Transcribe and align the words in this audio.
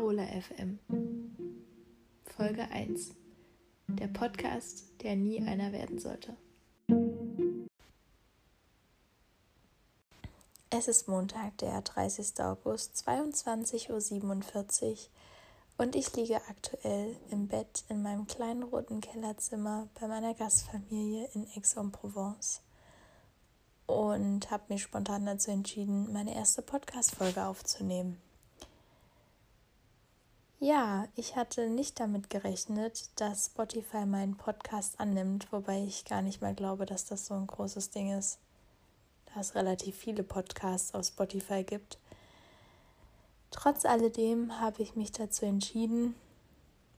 Carola 0.00 0.24
FM. 0.24 0.78
Folge 2.24 2.62
1. 2.70 3.10
Der 3.86 4.06
Podcast, 4.06 4.84
der 5.02 5.14
nie 5.14 5.46
einer 5.46 5.72
werden 5.72 5.98
sollte. 5.98 6.38
Es 10.70 10.88
ist 10.88 11.06
Montag, 11.06 11.58
der 11.58 11.82
30. 11.82 12.40
August, 12.40 13.06
22.47 13.06 14.86
Uhr 14.86 14.96
und 15.76 15.94
ich 15.94 16.16
liege 16.16 16.40
aktuell 16.48 17.14
im 17.30 17.48
Bett 17.48 17.84
in 17.90 18.00
meinem 18.00 18.26
kleinen 18.26 18.62
roten 18.62 19.02
Kellerzimmer 19.02 19.90
bei 20.00 20.08
meiner 20.08 20.32
Gastfamilie 20.32 21.28
in 21.34 21.46
Aix-en-Provence 21.54 22.62
und 23.86 24.50
habe 24.50 24.64
mich 24.70 24.80
spontan 24.80 25.26
dazu 25.26 25.50
entschieden, 25.50 26.10
meine 26.10 26.34
erste 26.34 26.62
Podcast-Folge 26.62 27.44
aufzunehmen. 27.44 28.16
Ja, 30.62 31.08
ich 31.16 31.36
hatte 31.36 31.70
nicht 31.70 32.00
damit 32.00 32.28
gerechnet, 32.28 33.08
dass 33.18 33.46
Spotify 33.46 34.04
meinen 34.04 34.36
Podcast 34.36 35.00
annimmt, 35.00 35.50
wobei 35.52 35.82
ich 35.84 36.04
gar 36.04 36.20
nicht 36.20 36.42
mal 36.42 36.54
glaube, 36.54 36.84
dass 36.84 37.06
das 37.06 37.24
so 37.24 37.32
ein 37.32 37.46
großes 37.46 37.88
Ding 37.88 38.12
ist, 38.12 38.38
da 39.32 39.40
es 39.40 39.54
relativ 39.54 39.96
viele 39.96 40.22
Podcasts 40.22 40.92
auf 40.92 41.06
Spotify 41.06 41.64
gibt. 41.64 41.96
Trotz 43.50 43.86
alledem 43.86 44.60
habe 44.60 44.82
ich 44.82 44.96
mich 44.96 45.12
dazu 45.12 45.46
entschieden, 45.46 46.14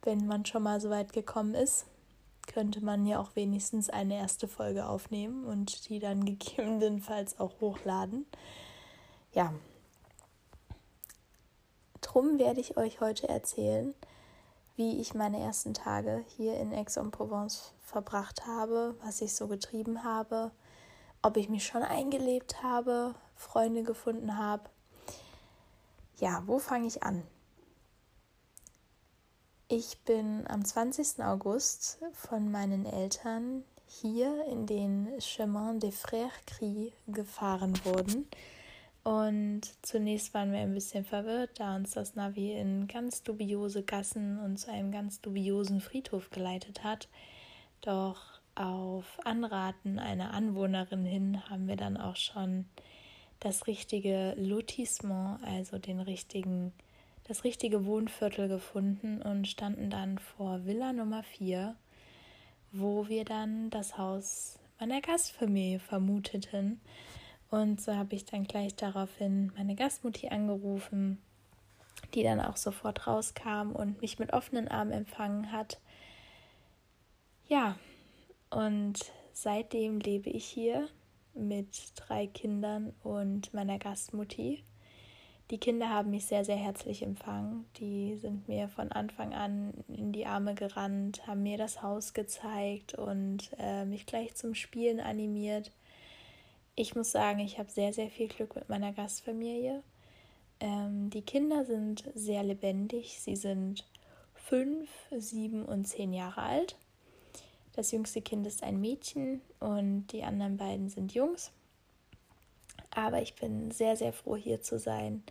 wenn 0.02 0.26
man 0.26 0.44
schon 0.44 0.64
mal 0.64 0.80
so 0.80 0.90
weit 0.90 1.12
gekommen 1.12 1.54
ist, 1.54 1.86
könnte 2.48 2.84
man 2.84 3.06
ja 3.06 3.20
auch 3.20 3.36
wenigstens 3.36 3.88
eine 3.88 4.16
erste 4.16 4.48
Folge 4.48 4.86
aufnehmen 4.86 5.44
und 5.44 5.88
die 5.88 6.00
dann 6.00 6.24
gegebenenfalls 6.24 7.38
auch 7.38 7.60
hochladen. 7.60 8.26
Ja, 9.32 9.54
Drum 12.12 12.38
werde 12.38 12.60
ich 12.60 12.76
euch 12.76 13.00
heute 13.00 13.26
erzählen, 13.26 13.94
wie 14.76 15.00
ich 15.00 15.14
meine 15.14 15.40
ersten 15.40 15.72
Tage 15.72 16.22
hier 16.36 16.60
in 16.60 16.74
Aix-en-Provence 16.74 17.72
verbracht 17.80 18.46
habe, 18.46 18.94
was 19.02 19.22
ich 19.22 19.34
so 19.34 19.48
getrieben 19.48 20.04
habe, 20.04 20.50
ob 21.22 21.38
ich 21.38 21.48
mich 21.48 21.64
schon 21.64 21.82
eingelebt 21.82 22.62
habe, 22.62 23.14
Freunde 23.34 23.82
gefunden 23.82 24.36
habe. 24.36 24.68
Ja, 26.18 26.42
wo 26.44 26.58
fange 26.58 26.86
ich 26.86 27.02
an? 27.02 27.22
Ich 29.68 29.98
bin 30.00 30.46
am 30.48 30.66
20. 30.66 31.24
August 31.24 31.98
von 32.12 32.50
meinen 32.50 32.84
Eltern 32.84 33.64
hier 33.86 34.44
in 34.44 34.66
den 34.66 35.18
Chemin 35.18 35.80
des 35.80 36.04
Frères 36.04 36.28
Cris 36.44 36.92
gefahren 37.06 37.82
worden. 37.86 38.28
Und 39.04 39.62
zunächst 39.82 40.32
waren 40.32 40.52
wir 40.52 40.60
ein 40.60 40.74
bisschen 40.74 41.04
verwirrt, 41.04 41.58
da 41.58 41.74
uns 41.74 41.92
das 41.92 42.14
Navi 42.14 42.52
in 42.52 42.86
ganz 42.86 43.22
dubiose 43.22 43.82
Gassen 43.82 44.38
und 44.38 44.58
zu 44.58 44.70
einem 44.70 44.92
ganz 44.92 45.20
dubiosen 45.20 45.80
Friedhof 45.80 46.30
geleitet 46.30 46.84
hat. 46.84 47.08
Doch 47.80 48.40
auf 48.54 49.18
Anraten 49.24 49.98
einer 49.98 50.34
Anwohnerin 50.34 51.04
hin 51.04 51.48
haben 51.48 51.66
wir 51.66 51.76
dann 51.76 51.96
auch 51.96 52.16
schon 52.16 52.66
das 53.40 53.66
richtige 53.66 54.34
Lotissement, 54.36 55.42
also 55.42 55.78
den 55.78 55.98
richtigen, 55.98 56.72
das 57.24 57.42
richtige 57.42 57.84
Wohnviertel 57.84 58.46
gefunden 58.46 59.20
und 59.20 59.48
standen 59.48 59.90
dann 59.90 60.18
vor 60.18 60.64
Villa 60.64 60.92
Nummer 60.92 61.24
4, 61.24 61.74
wo 62.70 63.08
wir 63.08 63.24
dann 63.24 63.68
das 63.70 63.98
Haus 63.98 64.60
meiner 64.78 65.00
Gastfamilie 65.00 65.80
vermuteten. 65.80 66.80
Und 67.52 67.82
so 67.82 67.94
habe 67.94 68.14
ich 68.14 68.24
dann 68.24 68.44
gleich 68.44 68.76
daraufhin 68.76 69.52
meine 69.54 69.74
Gastmutti 69.74 70.30
angerufen, 70.30 71.20
die 72.14 72.22
dann 72.22 72.40
auch 72.40 72.56
sofort 72.56 73.06
rauskam 73.06 73.72
und 73.72 74.00
mich 74.00 74.18
mit 74.18 74.32
offenen 74.32 74.68
Armen 74.68 74.92
empfangen 74.92 75.52
hat. 75.52 75.78
Ja, 77.48 77.76
und 78.48 79.12
seitdem 79.34 80.00
lebe 80.00 80.30
ich 80.30 80.46
hier 80.46 80.88
mit 81.34 81.92
drei 81.96 82.26
Kindern 82.26 82.94
und 83.02 83.52
meiner 83.52 83.78
Gastmutti. 83.78 84.64
Die 85.50 85.58
Kinder 85.58 85.90
haben 85.90 86.10
mich 86.10 86.24
sehr, 86.24 86.46
sehr 86.46 86.56
herzlich 86.56 87.02
empfangen. 87.02 87.66
Die 87.76 88.16
sind 88.16 88.48
mir 88.48 88.68
von 88.68 88.90
Anfang 88.92 89.34
an 89.34 89.74
in 89.88 90.12
die 90.12 90.24
Arme 90.24 90.54
gerannt, 90.54 91.26
haben 91.26 91.42
mir 91.42 91.58
das 91.58 91.82
Haus 91.82 92.14
gezeigt 92.14 92.94
und 92.94 93.50
äh, 93.58 93.84
mich 93.84 94.06
gleich 94.06 94.34
zum 94.36 94.54
Spielen 94.54 95.00
animiert 95.00 95.70
ich 96.74 96.94
muss 96.94 97.12
sagen, 97.12 97.40
ich 97.40 97.58
habe 97.58 97.70
sehr, 97.70 97.92
sehr 97.92 98.08
viel 98.10 98.28
Glück 98.28 98.54
mit 98.54 98.68
meiner 98.68 98.92
Gastfamilie. 98.92 99.82
Ähm, 100.60 101.10
die 101.10 101.22
Kinder 101.22 101.64
sind 101.64 102.04
sehr 102.14 102.42
lebendig. 102.42 103.20
Sie 103.20 103.36
sind 103.36 103.84
fünf, 104.34 104.88
sieben 105.10 105.64
und 105.64 105.86
zehn 105.86 106.12
Jahre 106.12 106.42
alt. 106.42 106.76
Das 107.74 107.90
jüngste 107.90 108.20
Kind 108.20 108.46
ist 108.46 108.62
ein 108.62 108.80
Mädchen 108.80 109.40
und 109.58 110.08
die 110.08 110.24
anderen 110.24 110.56
beiden 110.56 110.88
sind 110.88 111.14
Jungs. 111.14 111.52
Aber 112.90 113.22
ich 113.22 113.34
bin 113.34 113.70
sehr, 113.70 113.96
sehr 113.96 114.12
froh, 114.12 114.36
hier 114.36 114.60
zu 114.60 114.78
sein 114.78 115.22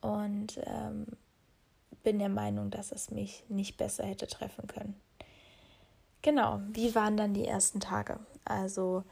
und 0.00 0.60
ähm, 0.64 1.06
bin 2.02 2.18
der 2.18 2.28
Meinung, 2.28 2.70
dass 2.70 2.92
es 2.92 3.10
mich 3.10 3.44
nicht 3.48 3.76
besser 3.76 4.04
hätte 4.04 4.26
treffen 4.26 4.66
können. 4.66 5.00
Genau, 6.22 6.60
wie 6.72 6.94
waren 6.96 7.16
dann 7.16 7.34
die 7.34 7.46
ersten 7.46 7.78
Tage? 7.78 8.18
Also 8.44 9.04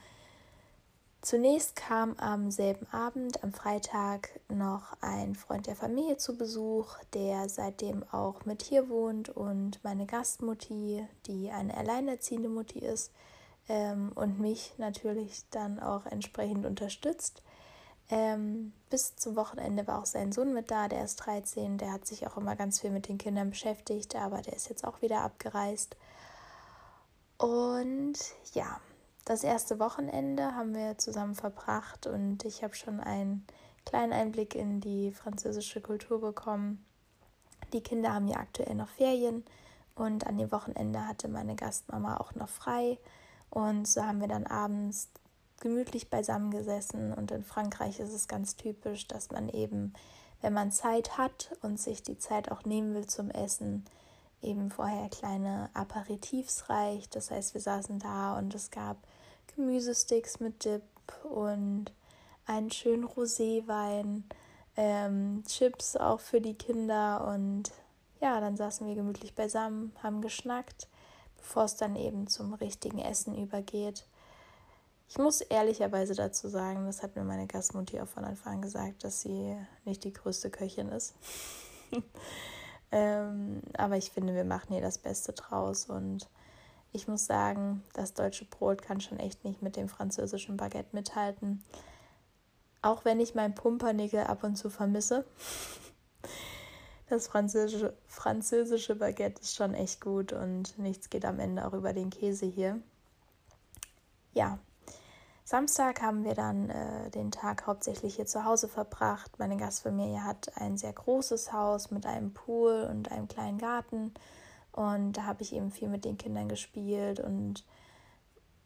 Zunächst 1.24 1.74
kam 1.74 2.16
am 2.18 2.50
selben 2.50 2.86
Abend, 2.92 3.42
am 3.42 3.54
Freitag, 3.54 4.28
noch 4.50 4.94
ein 5.00 5.34
Freund 5.34 5.66
der 5.66 5.74
Familie 5.74 6.18
zu 6.18 6.36
Besuch, 6.36 6.98
der 7.14 7.48
seitdem 7.48 8.04
auch 8.12 8.44
mit 8.44 8.60
hier 8.60 8.90
wohnt 8.90 9.30
und 9.30 9.82
meine 9.82 10.04
Gastmutti, 10.04 11.08
die 11.24 11.50
eine 11.50 11.78
alleinerziehende 11.78 12.50
Mutti 12.50 12.80
ist 12.80 13.10
ähm, 13.70 14.12
und 14.14 14.38
mich 14.38 14.74
natürlich 14.76 15.48
dann 15.48 15.80
auch 15.80 16.04
entsprechend 16.04 16.66
unterstützt. 16.66 17.42
Ähm, 18.10 18.74
bis 18.90 19.16
zum 19.16 19.34
Wochenende 19.34 19.86
war 19.86 20.02
auch 20.02 20.06
sein 20.06 20.30
Sohn 20.30 20.52
mit 20.52 20.70
da, 20.70 20.88
der 20.88 21.04
ist 21.04 21.16
13, 21.16 21.78
der 21.78 21.92
hat 21.92 22.06
sich 22.06 22.26
auch 22.26 22.36
immer 22.36 22.54
ganz 22.54 22.82
viel 22.82 22.90
mit 22.90 23.08
den 23.08 23.16
Kindern 23.16 23.48
beschäftigt, 23.48 24.14
aber 24.14 24.42
der 24.42 24.52
ist 24.52 24.68
jetzt 24.68 24.84
auch 24.84 25.00
wieder 25.00 25.22
abgereist. 25.22 25.96
Und 27.38 28.18
ja, 28.52 28.78
das 29.24 29.42
erste 29.42 29.78
Wochenende 29.78 30.54
haben 30.54 30.74
wir 30.74 30.98
zusammen 30.98 31.34
verbracht 31.34 32.06
und 32.06 32.44
ich 32.44 32.62
habe 32.62 32.74
schon 32.74 33.00
einen 33.00 33.46
kleinen 33.86 34.12
Einblick 34.12 34.54
in 34.54 34.80
die 34.80 35.12
französische 35.12 35.80
Kultur 35.80 36.20
bekommen. 36.20 36.84
Die 37.72 37.82
Kinder 37.82 38.12
haben 38.12 38.28
ja 38.28 38.36
aktuell 38.36 38.74
noch 38.74 38.88
Ferien 38.88 39.44
und 39.94 40.26
an 40.26 40.36
dem 40.36 40.52
Wochenende 40.52 41.06
hatte 41.06 41.28
meine 41.28 41.56
Gastmama 41.56 42.18
auch 42.18 42.34
noch 42.34 42.48
frei 42.48 42.98
und 43.50 43.88
so 43.88 44.04
haben 44.04 44.20
wir 44.20 44.28
dann 44.28 44.46
abends 44.46 45.08
gemütlich 45.60 46.10
beisammen 46.10 46.50
gesessen 46.50 47.12
und 47.14 47.30
in 47.30 47.44
Frankreich 47.44 48.00
ist 48.00 48.12
es 48.12 48.28
ganz 48.28 48.56
typisch, 48.56 49.06
dass 49.06 49.30
man 49.30 49.48
eben, 49.48 49.94
wenn 50.42 50.52
man 50.52 50.70
Zeit 50.70 51.16
hat 51.16 51.56
und 51.62 51.80
sich 51.80 52.02
die 52.02 52.18
Zeit 52.18 52.50
auch 52.50 52.64
nehmen 52.64 52.94
will 52.94 53.06
zum 53.06 53.30
Essen, 53.30 53.84
eben 54.42 54.70
vorher 54.70 55.08
kleine 55.08 55.70
Aperitifs 55.72 56.68
reicht. 56.68 57.16
Das 57.16 57.30
heißt, 57.30 57.54
wir 57.54 57.62
saßen 57.62 57.98
da 57.98 58.36
und 58.36 58.54
es 58.54 58.70
gab 58.70 58.98
Gemüsesticks 59.56 60.40
mit 60.40 60.64
Dip 60.64 60.82
und 61.24 61.92
einen 62.46 62.70
schönen 62.70 63.04
Roséwein, 63.04 64.22
ähm, 64.76 65.42
Chips 65.46 65.96
auch 65.96 66.20
für 66.20 66.40
die 66.40 66.54
Kinder 66.54 67.26
und 67.32 67.70
ja, 68.20 68.40
dann 68.40 68.56
saßen 68.56 68.86
wir 68.86 68.94
gemütlich 68.94 69.34
beisammen, 69.34 69.92
haben 70.02 70.22
geschnackt, 70.22 70.88
bevor 71.36 71.64
es 71.64 71.76
dann 71.76 71.94
eben 71.94 72.26
zum 72.26 72.54
richtigen 72.54 72.98
Essen 72.98 73.36
übergeht. 73.36 74.06
Ich 75.08 75.18
muss 75.18 75.42
ehrlicherweise 75.42 76.14
dazu 76.14 76.48
sagen, 76.48 76.86
das 76.86 77.02
hat 77.02 77.14
mir 77.14 77.24
meine 77.24 77.46
Gastmutter 77.46 78.02
auch 78.02 78.08
von 78.08 78.24
Anfang 78.24 78.54
an 78.54 78.62
gesagt, 78.62 79.04
dass 79.04 79.20
sie 79.20 79.56
nicht 79.84 80.02
die 80.04 80.12
größte 80.12 80.50
Köchin 80.50 80.88
ist. 80.88 81.14
ähm, 82.92 83.60
aber 83.76 83.96
ich 83.96 84.10
finde, 84.10 84.34
wir 84.34 84.44
machen 84.44 84.72
hier 84.72 84.80
das 84.80 84.98
Beste 84.98 85.32
draus 85.32 85.86
und 85.86 86.28
ich 86.94 87.08
muss 87.08 87.26
sagen, 87.26 87.82
das 87.92 88.14
deutsche 88.14 88.44
Brot 88.44 88.80
kann 88.80 89.00
schon 89.00 89.18
echt 89.18 89.44
nicht 89.44 89.62
mit 89.62 89.76
dem 89.76 89.88
französischen 89.88 90.56
Baguette 90.56 90.94
mithalten. 90.94 91.62
Auch 92.82 93.04
wenn 93.04 93.18
ich 93.18 93.34
mein 93.34 93.54
Pumpernickel 93.54 94.20
ab 94.24 94.44
und 94.44 94.56
zu 94.56 94.70
vermisse. 94.70 95.26
Das 97.10 97.28
französische, 97.28 97.92
französische 98.06 98.96
Baguette 98.96 99.42
ist 99.42 99.54
schon 99.54 99.74
echt 99.74 100.00
gut 100.00 100.32
und 100.32 100.78
nichts 100.78 101.10
geht 101.10 101.26
am 101.26 101.38
Ende 101.38 101.66
auch 101.66 101.74
über 101.74 101.92
den 101.92 102.08
Käse 102.08 102.46
hier. 102.46 102.80
Ja, 104.32 104.58
Samstag 105.44 106.00
haben 106.00 106.24
wir 106.24 106.34
dann 106.34 106.70
äh, 106.70 107.10
den 107.10 107.30
Tag 107.30 107.66
hauptsächlich 107.66 108.16
hier 108.16 108.24
zu 108.24 108.46
Hause 108.46 108.68
verbracht. 108.68 109.38
Meine 109.38 109.58
Gastfamilie 109.58 110.24
hat 110.24 110.56
ein 110.56 110.78
sehr 110.78 110.94
großes 110.94 111.52
Haus 111.52 111.90
mit 111.90 112.06
einem 112.06 112.32
Pool 112.32 112.88
und 112.90 113.12
einem 113.12 113.28
kleinen 113.28 113.58
Garten. 113.58 114.14
Und 114.74 115.12
da 115.12 115.24
habe 115.24 115.42
ich 115.42 115.54
eben 115.54 115.70
viel 115.70 115.88
mit 115.88 116.04
den 116.04 116.18
Kindern 116.18 116.48
gespielt 116.48 117.20
und 117.20 117.64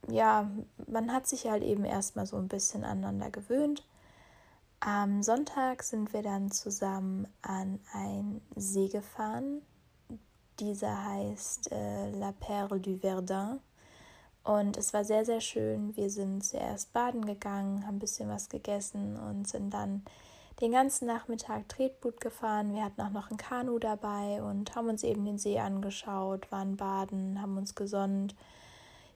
ja, 0.09 0.51
man 0.87 1.13
hat 1.13 1.27
sich 1.27 1.47
halt 1.47 1.63
eben 1.63 1.85
erstmal 1.85 2.25
so 2.25 2.37
ein 2.39 2.49
bisschen 2.49 2.83
aneinander 2.83 3.31
gewöhnt. 3.31 3.87
Am 4.81 5.23
Sonntag 5.23 5.83
sind 5.83 6.15
wir 6.15 6.23
dann 6.23 6.51
zusammen 6.51 7.29
an 7.43 7.79
einen 7.93 8.41
See 8.57 8.89
gefahren. 8.89 9.61
Dieser 10.61 11.05
heißt 11.05 11.73
äh, 11.73 12.11
La 12.13 12.33
Perle 12.33 12.81
du 12.81 12.97
Verdun. 12.97 13.61
Und 14.45 14.79
es 14.79 14.95
war 14.95 15.05
sehr, 15.05 15.27
sehr 15.27 15.43
schön. 15.43 15.95
Wir 15.95 16.09
sind 16.09 16.43
zuerst 16.43 16.95
baden 16.95 17.27
gegangen, 17.27 17.87
haben 17.87 17.97
ein 17.97 17.99
bisschen 17.99 18.31
was 18.31 18.49
gegessen 18.49 19.19
und 19.19 19.47
sind 19.47 19.75
dann 19.75 20.05
den 20.61 20.73
ganzen 20.73 21.07
Nachmittag 21.07 21.69
Tretboot 21.69 22.21
gefahren. 22.21 22.75
Wir 22.75 22.85
hatten 22.85 23.01
auch 23.01 23.11
noch 23.11 23.31
ein 23.31 23.37
Kanu 23.37 23.79
dabei 23.79 24.43
und 24.43 24.75
haben 24.75 24.89
uns 24.89 25.05
eben 25.05 25.25
den 25.25 25.39
See 25.39 25.59
angeschaut, 25.59 26.51
waren 26.51 26.77
baden, 26.77 27.41
haben 27.41 27.57
uns 27.57 27.75
gesonnt. 27.75 28.35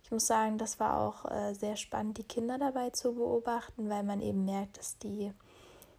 Ich 0.04 0.10
muss 0.10 0.26
sagen, 0.26 0.58
das 0.58 0.78
war 0.78 1.00
auch 1.00 1.30
äh, 1.30 1.54
sehr 1.54 1.76
spannend, 1.76 2.18
die 2.18 2.24
Kinder 2.24 2.58
dabei 2.58 2.90
zu 2.90 3.14
beobachten, 3.14 3.88
weil 3.88 4.04
man 4.04 4.20
eben 4.20 4.44
merkt, 4.44 4.78
dass 4.78 4.98
die 4.98 5.32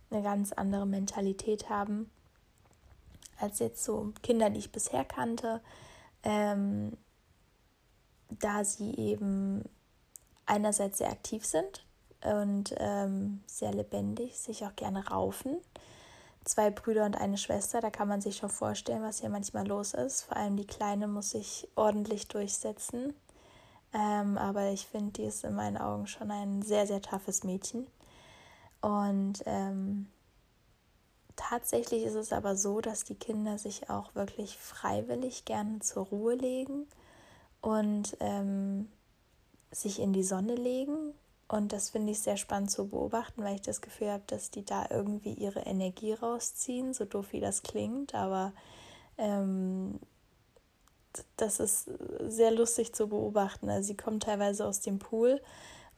eine 0.09 0.21
ganz 0.21 0.53
andere 0.53 0.85
Mentalität 0.85 1.69
haben 1.69 2.09
als 3.39 3.59
jetzt 3.59 3.83
so 3.83 4.13
Kinder, 4.21 4.49
die 4.49 4.59
ich 4.59 4.71
bisher 4.71 5.03
kannte, 5.03 5.61
ähm, 6.23 6.95
da 8.29 8.63
sie 8.63 8.95
eben 8.95 9.63
einerseits 10.45 10.99
sehr 10.99 11.11
aktiv 11.11 11.45
sind 11.45 11.82
und 12.23 12.73
ähm, 12.77 13.41
sehr 13.45 13.73
lebendig, 13.73 14.37
sich 14.37 14.65
auch 14.65 14.75
gerne 14.75 15.07
raufen. 15.07 15.57
Zwei 16.43 16.71
Brüder 16.71 17.05
und 17.05 17.15
eine 17.15 17.37
Schwester, 17.37 17.79
da 17.79 17.89
kann 17.89 18.07
man 18.07 18.19
sich 18.19 18.37
schon 18.37 18.49
vorstellen, 18.49 19.01
was 19.01 19.21
hier 19.21 19.29
manchmal 19.29 19.65
los 19.65 19.93
ist. 19.93 20.23
Vor 20.23 20.35
allem 20.35 20.57
die 20.57 20.67
Kleine 20.67 21.07
muss 21.07 21.31
sich 21.31 21.67
ordentlich 21.75 22.27
durchsetzen. 22.27 23.13
Ähm, 23.93 24.37
aber 24.37 24.71
ich 24.71 24.87
finde, 24.87 25.13
die 25.13 25.23
ist 25.23 25.43
in 25.43 25.55
meinen 25.55 25.77
Augen 25.77 26.07
schon 26.07 26.31
ein 26.31 26.61
sehr, 26.61 26.87
sehr 26.87 27.01
toughes 27.01 27.43
Mädchen. 27.43 27.87
Und 28.81 29.43
ähm, 29.45 30.07
tatsächlich 31.37 32.03
ist 32.03 32.15
es 32.15 32.33
aber 32.33 32.57
so, 32.57 32.81
dass 32.81 33.05
die 33.05 33.15
Kinder 33.15 33.57
sich 33.57 33.89
auch 33.89 34.13
wirklich 34.15 34.57
freiwillig 34.57 35.45
gerne 35.45 35.79
zur 35.79 36.07
Ruhe 36.07 36.35
legen 36.35 36.87
und 37.61 38.17
ähm, 38.19 38.89
sich 39.71 39.99
in 39.99 40.11
die 40.11 40.23
Sonne 40.23 40.55
legen. 40.55 41.13
Und 41.47 41.73
das 41.73 41.89
finde 41.89 42.11
ich 42.11 42.19
sehr 42.19 42.37
spannend 42.37 42.71
zu 42.71 42.87
beobachten, 42.87 43.43
weil 43.43 43.55
ich 43.55 43.61
das 43.61 43.81
Gefühl 43.81 44.11
habe, 44.11 44.23
dass 44.27 44.49
die 44.49 44.65
da 44.65 44.87
irgendwie 44.89 45.33
ihre 45.33 45.61
Energie 45.61 46.13
rausziehen, 46.13 46.93
so 46.93 47.05
doof 47.05 47.27
wie 47.31 47.41
das 47.41 47.63
klingt. 47.63 48.15
Aber 48.15 48.53
ähm, 49.17 49.99
das 51.37 51.59
ist 51.59 51.89
sehr 52.21 52.51
lustig 52.51 52.93
zu 52.93 53.07
beobachten. 53.07 53.69
Also 53.69 53.87
sie 53.87 53.97
kommen 53.97 54.19
teilweise 54.19 54.65
aus 54.65 54.81
dem 54.81 54.99
Pool 54.99 55.41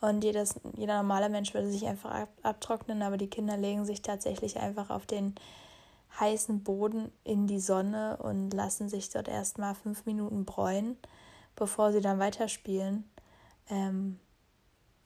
und 0.02 0.24
jedes, 0.24 0.56
jeder 0.76 0.98
normale 0.98 1.30
Mensch 1.30 1.54
würde 1.54 1.72
sich 1.72 1.86
einfach 1.86 2.12
ab, 2.12 2.30
abtrocknen, 2.44 3.02
aber 3.02 3.18
die 3.18 3.30
Kinder 3.30 3.58
legen 3.58 3.86
sich 3.86 4.02
tatsächlich 4.02 4.58
einfach 4.58 4.90
auf 4.90 5.06
den 5.06 5.36
heißen 6.20 6.64
Boden 6.64 7.12
in 7.24 7.48
die 7.48 7.60
Sonne 7.60 8.18
und 8.18 8.52
lassen 8.52 8.90
sich 8.90 9.10
dort 9.10 9.28
erstmal 9.28 9.76
fünf 9.76 10.06
Minuten 10.06 10.46
bräunen, 10.46 10.98
bevor 11.56 11.92
sie 11.92 12.02
dann 12.02 12.20
weiterspielen. 12.20 13.10
Ähm, 13.70 14.20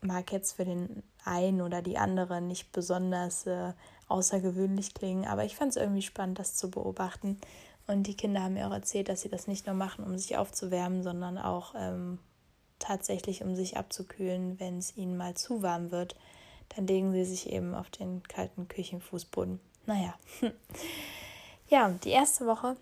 mag 0.10 0.32
jetzt 0.32 0.54
für 0.54 0.66
den 0.66 1.04
einen 1.24 1.62
oder 1.62 1.84
die 1.84 2.00
andere 2.00 2.42
nicht 2.42 2.72
besonders 2.72 3.46
äh, 3.46 3.74
außergewöhnlich 4.08 4.96
klingen, 4.96 5.26
aber 5.26 5.46
ich 5.46 5.56
fand 5.56 5.72
es 5.72 5.78
irgendwie 5.78 6.02
spannend, 6.02 6.40
das 6.40 6.56
zu 6.56 6.72
beobachten. 6.72 7.40
Und 7.86 8.04
die 8.04 8.16
Kinder 8.16 8.44
haben 8.44 8.56
mir 8.56 8.68
auch 8.68 8.74
erzählt, 8.74 9.08
dass 9.08 9.22
sie 9.22 9.30
das 9.30 9.48
nicht 9.48 9.68
nur 9.68 9.76
machen, 9.76 10.04
um 10.04 10.18
sich 10.18 10.36
aufzuwärmen, 10.36 11.04
sondern 11.04 11.38
auch 11.38 11.74
ähm, 11.78 12.20
tatsächlich, 12.80 13.44
um 13.44 13.56
sich 13.56 13.78
abzukühlen, 13.78 14.60
wenn 14.60 14.80
es 14.80 14.98
ihnen 14.98 15.16
mal 15.16 15.36
zu 15.36 15.62
warm 15.62 15.92
wird. 15.92 16.16
Dann 16.76 16.88
legen 16.88 17.12
sie 17.12 17.26
sich 17.26 17.52
eben 17.52 17.76
auf 17.76 17.90
den 17.90 18.24
kalten 18.24 18.68
Küchenfußboden. 18.68 19.60
Naja. 19.86 20.14
ja, 21.70 21.90
die 22.04 22.12
erste 22.12 22.46
Woche 22.48 22.78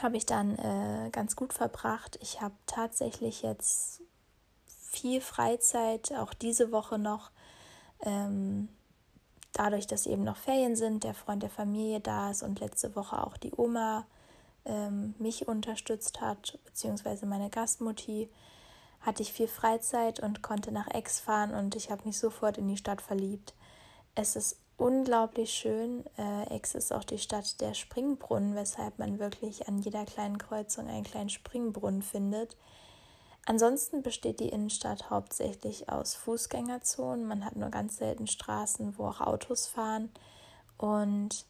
habe 0.00 0.16
ich 0.16 0.26
dann 0.26 0.58
äh, 0.58 1.10
ganz 1.10 1.36
gut 1.36 1.52
verbracht. 1.52 2.18
Ich 2.20 2.40
habe 2.40 2.54
tatsächlich 2.66 3.42
jetzt 3.42 4.02
viel 4.92 5.20
Freizeit, 5.20 6.12
auch 6.12 6.34
diese 6.34 6.70
Woche 6.70 6.98
noch. 6.98 7.30
Ähm, 8.04 8.68
dadurch, 9.52 9.86
dass 9.86 10.06
eben 10.06 10.24
noch 10.24 10.36
Ferien 10.36 10.76
sind, 10.76 11.04
der 11.04 11.14
Freund 11.14 11.42
der 11.42 11.50
Familie 11.50 12.00
da 12.00 12.30
ist 12.30 12.42
und 12.42 12.60
letzte 12.60 12.94
Woche 12.94 13.24
auch 13.24 13.36
die 13.36 13.52
Oma 13.56 14.06
ähm, 14.64 15.14
mich 15.18 15.48
unterstützt 15.48 16.20
hat, 16.20 16.58
beziehungsweise 16.64 17.26
meine 17.26 17.50
Gastmutti, 17.50 18.28
hatte 19.00 19.22
ich 19.22 19.32
viel 19.32 19.48
Freizeit 19.48 20.20
und 20.20 20.42
konnte 20.42 20.70
nach 20.70 20.88
Aix 20.88 21.20
fahren 21.20 21.54
und 21.54 21.74
ich 21.74 21.90
habe 21.90 22.04
mich 22.04 22.18
sofort 22.18 22.58
in 22.58 22.68
die 22.68 22.76
Stadt 22.76 23.02
verliebt. 23.02 23.54
Es 24.14 24.36
ist 24.36 24.58
unglaublich 24.76 25.52
schön. 25.52 26.04
Äh, 26.16 26.54
Aix 26.54 26.74
ist 26.74 26.92
auch 26.92 27.04
die 27.04 27.18
Stadt 27.18 27.60
der 27.60 27.74
Springbrunnen, 27.74 28.54
weshalb 28.54 28.98
man 28.98 29.18
wirklich 29.18 29.66
an 29.66 29.78
jeder 29.78 30.04
kleinen 30.04 30.38
Kreuzung 30.38 30.88
einen 30.88 31.04
kleinen 31.04 31.30
Springbrunnen 31.30 32.02
findet. 32.02 32.56
Ansonsten 33.44 34.02
besteht 34.02 34.38
die 34.38 34.50
Innenstadt 34.50 35.10
hauptsächlich 35.10 35.88
aus 35.88 36.14
Fußgängerzonen. 36.14 37.26
Man 37.26 37.44
hat 37.44 37.56
nur 37.56 37.70
ganz 37.70 37.96
selten 37.96 38.28
Straßen, 38.28 38.96
wo 38.98 39.06
auch 39.06 39.20
Autos 39.20 39.66
fahren. 39.66 40.10
Und 40.78 41.44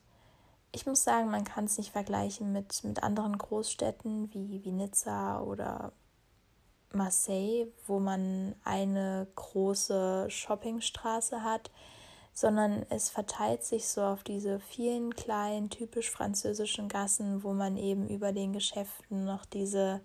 ich 0.73 0.87
muss 0.87 1.05
sagen, 1.05 1.31
man 1.31 1.45
kann 1.45 1.67
es 1.67 1.77
nicht 1.77 1.93
vergleichen 1.93 2.53
mit, 2.53 2.83
mit 2.85 3.03
anderen 3.03 3.37
Großstädten 3.37 4.33
wie, 4.33 4.65
wie 4.65 4.73
Nizza 4.73 5.43
oder 5.43 5.93
Marseille, 6.95 7.67
wo 7.87 7.99
man 7.99 8.55
eine 8.65 9.27
große 9.35 10.31
Shoppingstraße 10.31 11.43
hat, 11.43 11.71
sondern 12.33 12.87
es 12.89 13.11
verteilt 13.11 13.65
sich 13.65 13.89
so 13.89 14.03
auf 14.03 14.25
diese 14.25 14.61
vielen 14.61 15.15
kleinen, 15.15 15.69
typisch 15.69 16.11
französischen 16.11 16.89
Gassen, 16.89 17.43
wo 17.43 17.53
man 17.53 17.77
eben 17.77 18.09
über 18.09 18.33
den 18.33 18.55
Geschäften 18.55 19.27
noch 19.27 19.45
diese 19.45 20.01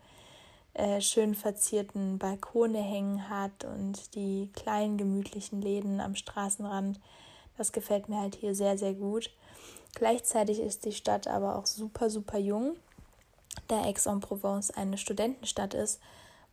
äh, 0.77 1.01
schön 1.01 1.35
verzierten 1.35 2.17
Balkone 2.17 2.79
hängen 2.79 3.29
hat 3.29 3.65
und 3.65 4.15
die 4.15 4.49
kleinen, 4.53 4.97
gemütlichen 4.97 5.61
Läden 5.61 5.99
am 5.99 6.15
Straßenrand. 6.15 6.99
Das 7.57 7.71
gefällt 7.71 8.09
mir 8.09 8.19
halt 8.19 8.35
hier 8.35 8.55
sehr, 8.55 8.77
sehr 8.77 8.93
gut. 8.93 9.31
Gleichzeitig 9.95 10.59
ist 10.59 10.85
die 10.85 10.91
Stadt 10.91 11.27
aber 11.27 11.57
auch 11.57 11.65
super, 11.65 12.09
super 12.09 12.37
jung, 12.37 12.75
da 13.67 13.83
Aix-en-Provence 13.83 14.71
eine 14.71 14.97
Studentenstadt 14.97 15.73
ist 15.73 15.99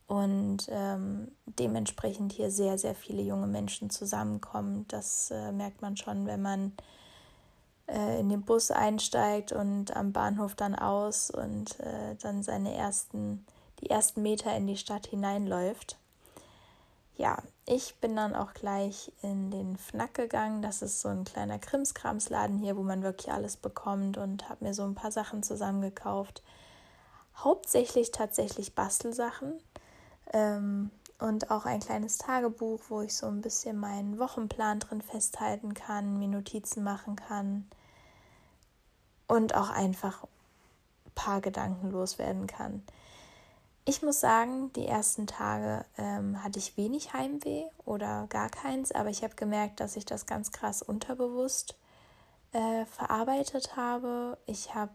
und 0.07 0.67
ähm, 0.69 1.31
dementsprechend 1.45 2.33
hier 2.33 2.51
sehr, 2.51 2.77
sehr 2.77 2.95
viele 2.95 3.21
junge 3.21 3.47
Menschen 3.47 3.89
zusammenkommen. 3.89 4.85
Das 4.87 5.31
äh, 5.31 5.51
merkt 5.51 5.81
man 5.81 5.97
schon, 5.97 6.25
wenn 6.25 6.41
man 6.41 6.73
äh, 7.87 8.19
in 8.19 8.29
den 8.29 8.41
Bus 8.41 8.71
einsteigt 8.71 9.51
und 9.51 9.95
am 9.95 10.11
Bahnhof 10.11 10.55
dann 10.55 10.75
aus 10.75 11.29
und 11.29 11.79
äh, 11.79 12.15
dann 12.21 12.43
seine 12.43 12.73
ersten, 12.73 13.45
die 13.81 13.89
ersten 13.89 14.21
Meter 14.21 14.55
in 14.55 14.67
die 14.67 14.77
Stadt 14.77 15.07
hineinläuft. 15.07 15.97
Ja, 17.17 17.37
ich 17.65 17.95
bin 17.95 18.15
dann 18.15 18.35
auch 18.35 18.53
gleich 18.53 19.11
in 19.21 19.49
den 19.49 19.77
Fnack 19.77 20.13
gegangen. 20.15 20.61
Das 20.61 20.81
ist 20.81 21.01
so 21.01 21.07
ein 21.07 21.23
kleiner 21.23 21.59
Krimskramsladen 21.59 22.59
hier, 22.59 22.75
wo 22.75 22.83
man 22.83 23.03
wirklich 23.03 23.31
alles 23.31 23.55
bekommt 23.55 24.17
und 24.17 24.49
habe 24.49 24.65
mir 24.65 24.73
so 24.73 24.83
ein 24.83 24.95
paar 24.95 25.11
Sachen 25.11 25.41
zusammengekauft. 25.41 26.43
Hauptsächlich 27.37 28.11
tatsächlich 28.11 28.75
Bastelsachen 28.75 29.53
ähm, 30.33 30.91
und 31.19 31.51
auch 31.51 31.65
ein 31.65 31.79
kleines 31.79 32.17
Tagebuch, 32.17 32.81
wo 32.89 33.01
ich 33.01 33.15
so 33.15 33.27
ein 33.27 33.41
bisschen 33.41 33.77
meinen 33.77 34.19
Wochenplan 34.19 34.79
drin 34.79 35.01
festhalten 35.01 35.73
kann, 35.73 36.19
mir 36.19 36.27
Notizen 36.27 36.83
machen 36.83 37.15
kann 37.15 37.65
und 39.27 39.55
auch 39.55 39.69
einfach 39.69 40.23
ein 40.23 41.11
paar 41.15 41.39
Gedanken 41.41 41.91
loswerden 41.91 42.47
kann. 42.47 42.83
Ich 43.87 44.01
muss 44.01 44.19
sagen, 44.19 44.73
die 44.73 44.87
ersten 44.87 45.27
Tage 45.27 45.85
ähm, 45.99 46.43
hatte 46.43 46.57
ich 46.57 46.75
wenig 46.75 47.13
Heimweh 47.13 47.65
oder 47.85 48.25
gar 48.29 48.49
keins, 48.49 48.91
aber 48.91 49.09
ich 49.09 49.23
habe 49.23 49.35
gemerkt, 49.35 49.79
dass 49.79 49.95
ich 49.95 50.05
das 50.05 50.25
ganz 50.25 50.51
krass 50.51 50.81
unterbewusst 50.81 51.77
äh, 52.51 52.85
verarbeitet 52.85 53.75
habe. 53.75 54.39
Ich 54.47 54.73
habe 54.73 54.91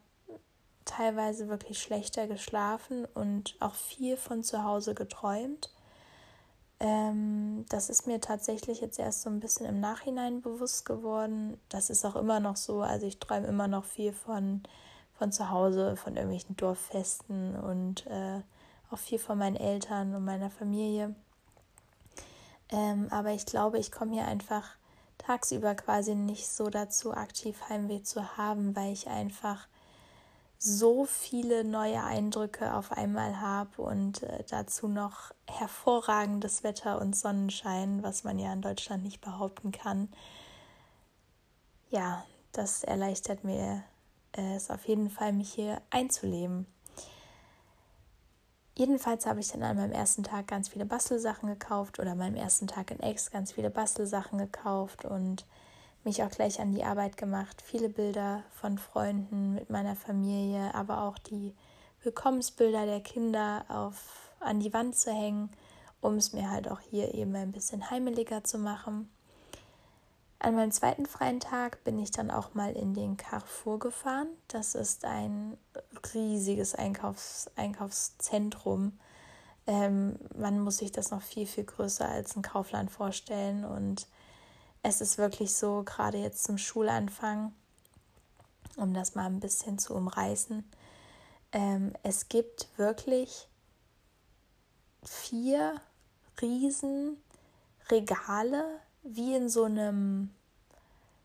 teilweise 0.85 1.49
wirklich 1.49 1.81
schlechter 1.81 2.27
geschlafen 2.27 3.05
und 3.15 3.55
auch 3.61 3.77
viel 3.77 4.17
von 4.17 4.43
zu 4.43 4.65
Hause 4.65 4.95
geträumt. 4.97 5.71
Ähm, 6.81 7.65
das 7.69 7.91
ist 7.91 8.09
mir 8.09 8.21
tatsächlich 8.21 8.81
jetzt 8.81 8.99
erst 8.99 9.23
so 9.23 9.31
ein 9.31 9.39
bisschen 9.39 9.67
im 9.67 9.79
Nachhinein 9.79 10.43
bewusst 10.43 10.85
geworden. 10.85 11.61
Das 11.69 11.91
ist 11.91 12.05
auch 12.05 12.17
immer 12.17 12.41
noch 12.41 12.57
so. 12.57 12.81
Also 12.83 13.07
ich 13.07 13.21
träume 13.21 13.47
immer 13.47 13.69
noch 13.69 13.85
viel 13.85 14.13
von, 14.13 14.65
von 15.13 15.31
zu 15.31 15.51
Hause, 15.51 15.95
von 15.95 16.17
irgendwelchen 16.17 16.57
Dorffesten 16.57 17.55
und 17.55 18.05
äh, 18.09 18.41
auch 18.91 18.99
viel 18.99 19.19
von 19.19 19.39
meinen 19.39 19.57
Eltern 19.57 20.15
und 20.15 20.25
meiner 20.25 20.51
Familie. 20.51 21.15
Ähm, 22.71 23.09
aber 23.11 23.31
ich 23.31 23.47
glaube, 23.47 23.79
ich 23.79 23.91
komme 23.91 24.13
hier 24.13 24.27
einfach 24.27 24.77
tagsüber 25.19 25.75
quasi 25.75 26.15
nicht 26.15 26.49
so 26.49 26.71
dazu, 26.71 27.13
aktiv 27.13 27.61
Heimweh 27.69 28.03
zu 28.03 28.37
haben, 28.37 28.75
weil 28.75 28.93
ich 28.93 29.09
einfach 29.09 29.69
so 30.59 31.07
viele 31.07 31.65
neue 31.65 32.03
Eindrücke 32.05 32.75
auf 32.75 32.93
einmal 32.93 33.41
habe 33.41 33.81
und 33.81 34.23
äh, 34.23 34.45
dazu 34.49 34.89
noch 34.89 35.33
hervorragendes 35.47 36.63
Wetter 36.63 37.01
und 37.01 37.17
Sonnenschein, 37.17 38.03
was 38.03 38.25
man 38.25 38.39
ja 38.39 38.53
in 38.53 38.61
Deutschland 38.61 39.03
nicht 39.03 39.21
behaupten 39.21 39.73
kann. 39.73 40.09
ja, 41.91 42.25
das 42.53 42.85
erleichtert 42.85 43.45
mir 43.45 43.83
es 44.33 44.71
auf 44.71 44.87
jeden 44.87 45.11
Fall, 45.11 45.33
mich 45.33 45.53
hier 45.53 45.81
einzuleben. 45.91 46.67
Jedenfalls 48.81 49.27
habe 49.27 49.41
ich 49.41 49.53
dann 49.53 49.63
an 49.63 49.77
meinem 49.77 49.93
ersten 49.93 50.23
Tag 50.23 50.47
ganz 50.47 50.71
viele 50.71 50.87
Bastelsachen 50.87 51.51
gekauft 51.51 51.99
oder 51.99 52.13
an 52.13 52.17
meinem 52.17 52.37
ersten 52.37 52.67
Tag 52.67 52.91
in 52.91 53.01
Ex 53.01 53.31
ganz 53.31 53.53
viele 53.53 53.69
Bastelsachen 53.69 54.39
gekauft 54.39 55.05
und 55.05 55.45
mich 56.03 56.23
auch 56.23 56.31
gleich 56.31 56.61
an 56.61 56.73
die 56.73 56.83
Arbeit 56.83 57.19
gemacht. 57.19 57.61
Viele 57.61 57.91
Bilder 57.91 58.43
von 58.53 58.79
Freunden 58.79 59.53
mit 59.53 59.69
meiner 59.69 59.97
Familie, 59.97 60.75
aber 60.75 61.03
auch 61.03 61.19
die 61.19 61.55
Willkommensbilder 62.05 62.87
der 62.87 63.03
Kinder 63.03 63.67
auf, 63.69 64.33
an 64.41 64.61
die 64.61 64.73
Wand 64.73 64.97
zu 64.97 65.13
hängen, 65.13 65.51
um 66.01 66.15
es 66.15 66.33
mir 66.33 66.51
halt 66.51 66.67
auch 66.67 66.81
hier 66.81 67.13
eben 67.13 67.37
ein 67.37 67.53
bisschen 67.53 67.91
heimeliger 67.91 68.45
zu 68.45 68.57
machen. 68.57 69.11
An 70.43 70.55
meinem 70.55 70.73
zweiten 70.73 71.05
freien 71.05 71.39
Tag 71.39 71.85
bin 71.85 71.99
ich 71.99 72.13
dann 72.13 72.31
auch 72.31 72.55
mal 72.55 72.73
in 72.73 72.95
den 72.95 73.19
Carrefour 73.19 73.79
gefahren. 73.79 74.27
Das 74.49 74.75
ist 74.75 75.05
ein 75.05 75.59
riesiges 76.15 76.75
Einkaufs 76.75 77.51
Einkaufszentrum. 77.57 78.99
Ähm, 79.67 80.19
man 80.35 80.59
muss 80.61 80.79
sich 80.79 80.93
das 80.93 81.11
noch 81.11 81.21
viel, 81.21 81.47
viel 81.47 81.65
größer 81.65 82.09
als 82.09 82.37
ein 82.37 82.43
Kaufland 82.43 82.91
vorstellen. 82.91 83.67
Und 83.67 84.07
es 84.83 85.03
ist 85.03 85.19
wirklich 85.19 85.55
so, 85.55 85.83
gerade 85.85 86.17
jetzt 86.17 86.43
zum 86.45 86.57
Schulanfang, 86.57 87.53
um 88.77 88.95
das 88.95 89.15
mal 89.15 89.27
ein 89.27 89.41
bisschen 89.41 89.79
zu 89.79 89.95
umreißen, 89.95 90.65
ähm, 91.53 91.93
es 92.03 92.31
gibt 92.31 92.67
wirklich 92.79 93.47
vier 95.05 95.83
riesen 96.41 97.19
Regale 97.91 98.81
wie 99.03 99.35
in 99.35 99.49
so 99.49 99.65
einem 99.65 100.31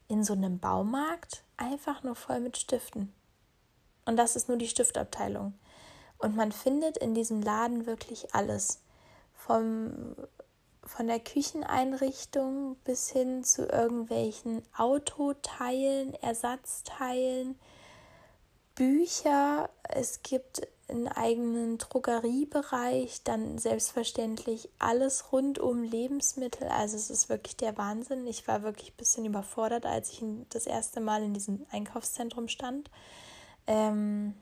in 0.08 0.24
so 0.24 0.34
einem 0.34 0.60
Baumarkt 0.60 1.44
einfach 1.58 2.04
nur 2.04 2.16
voll 2.16 2.40
mit 2.40 2.58
Stiften. 2.58 3.14
Und 4.06 4.18
das 4.18 4.36
ist 4.36 4.48
nur 4.48 4.58
die 4.58 4.68
Stiftabteilung. 4.68 5.54
Und 6.18 6.36
man 6.36 6.52
findet 6.52 6.98
in 6.98 7.14
diesem 7.14 7.42
Laden 7.42 7.86
wirklich 7.86 8.34
alles. 8.34 8.82
Vom, 9.34 10.16
von 10.84 11.08
der 11.08 11.20
Kücheneinrichtung 11.20 12.78
bis 12.84 13.10
hin 13.10 13.44
zu 13.44 13.68
irgendwelchen 13.68 14.62
Autoteilen, 14.78 16.14
Ersatzteilen, 16.16 17.60
Bücher. 18.76 19.70
Es 19.84 20.22
gibt 20.22 20.68
einen 20.88 21.08
eigenen 21.08 21.78
Drogeriebereich, 21.78 23.24
dann 23.24 23.58
selbstverständlich 23.58 24.70
alles 24.78 25.32
rund 25.32 25.58
um 25.58 25.84
Lebensmittel. 25.84 26.68
Also 26.68 26.96
es 26.96 27.10
ist 27.10 27.28
wirklich 27.30 27.58
der 27.58 27.78
Wahnsinn. 27.78 28.28
Ich 28.28 28.48
war 28.48 28.62
wirklich 28.62 28.92
ein 28.92 28.98
bisschen 28.98 29.26
überfordert, 29.26 29.86
als 29.86 30.12
ich 30.12 30.24
das 30.50 30.68
erste 30.68 31.02
Mal 31.02 31.24
in 31.24 31.34
diesem 31.34 31.66
Einkaufszentrum 31.72 32.48
stand. 32.48 32.92
Ähm, 33.66 34.36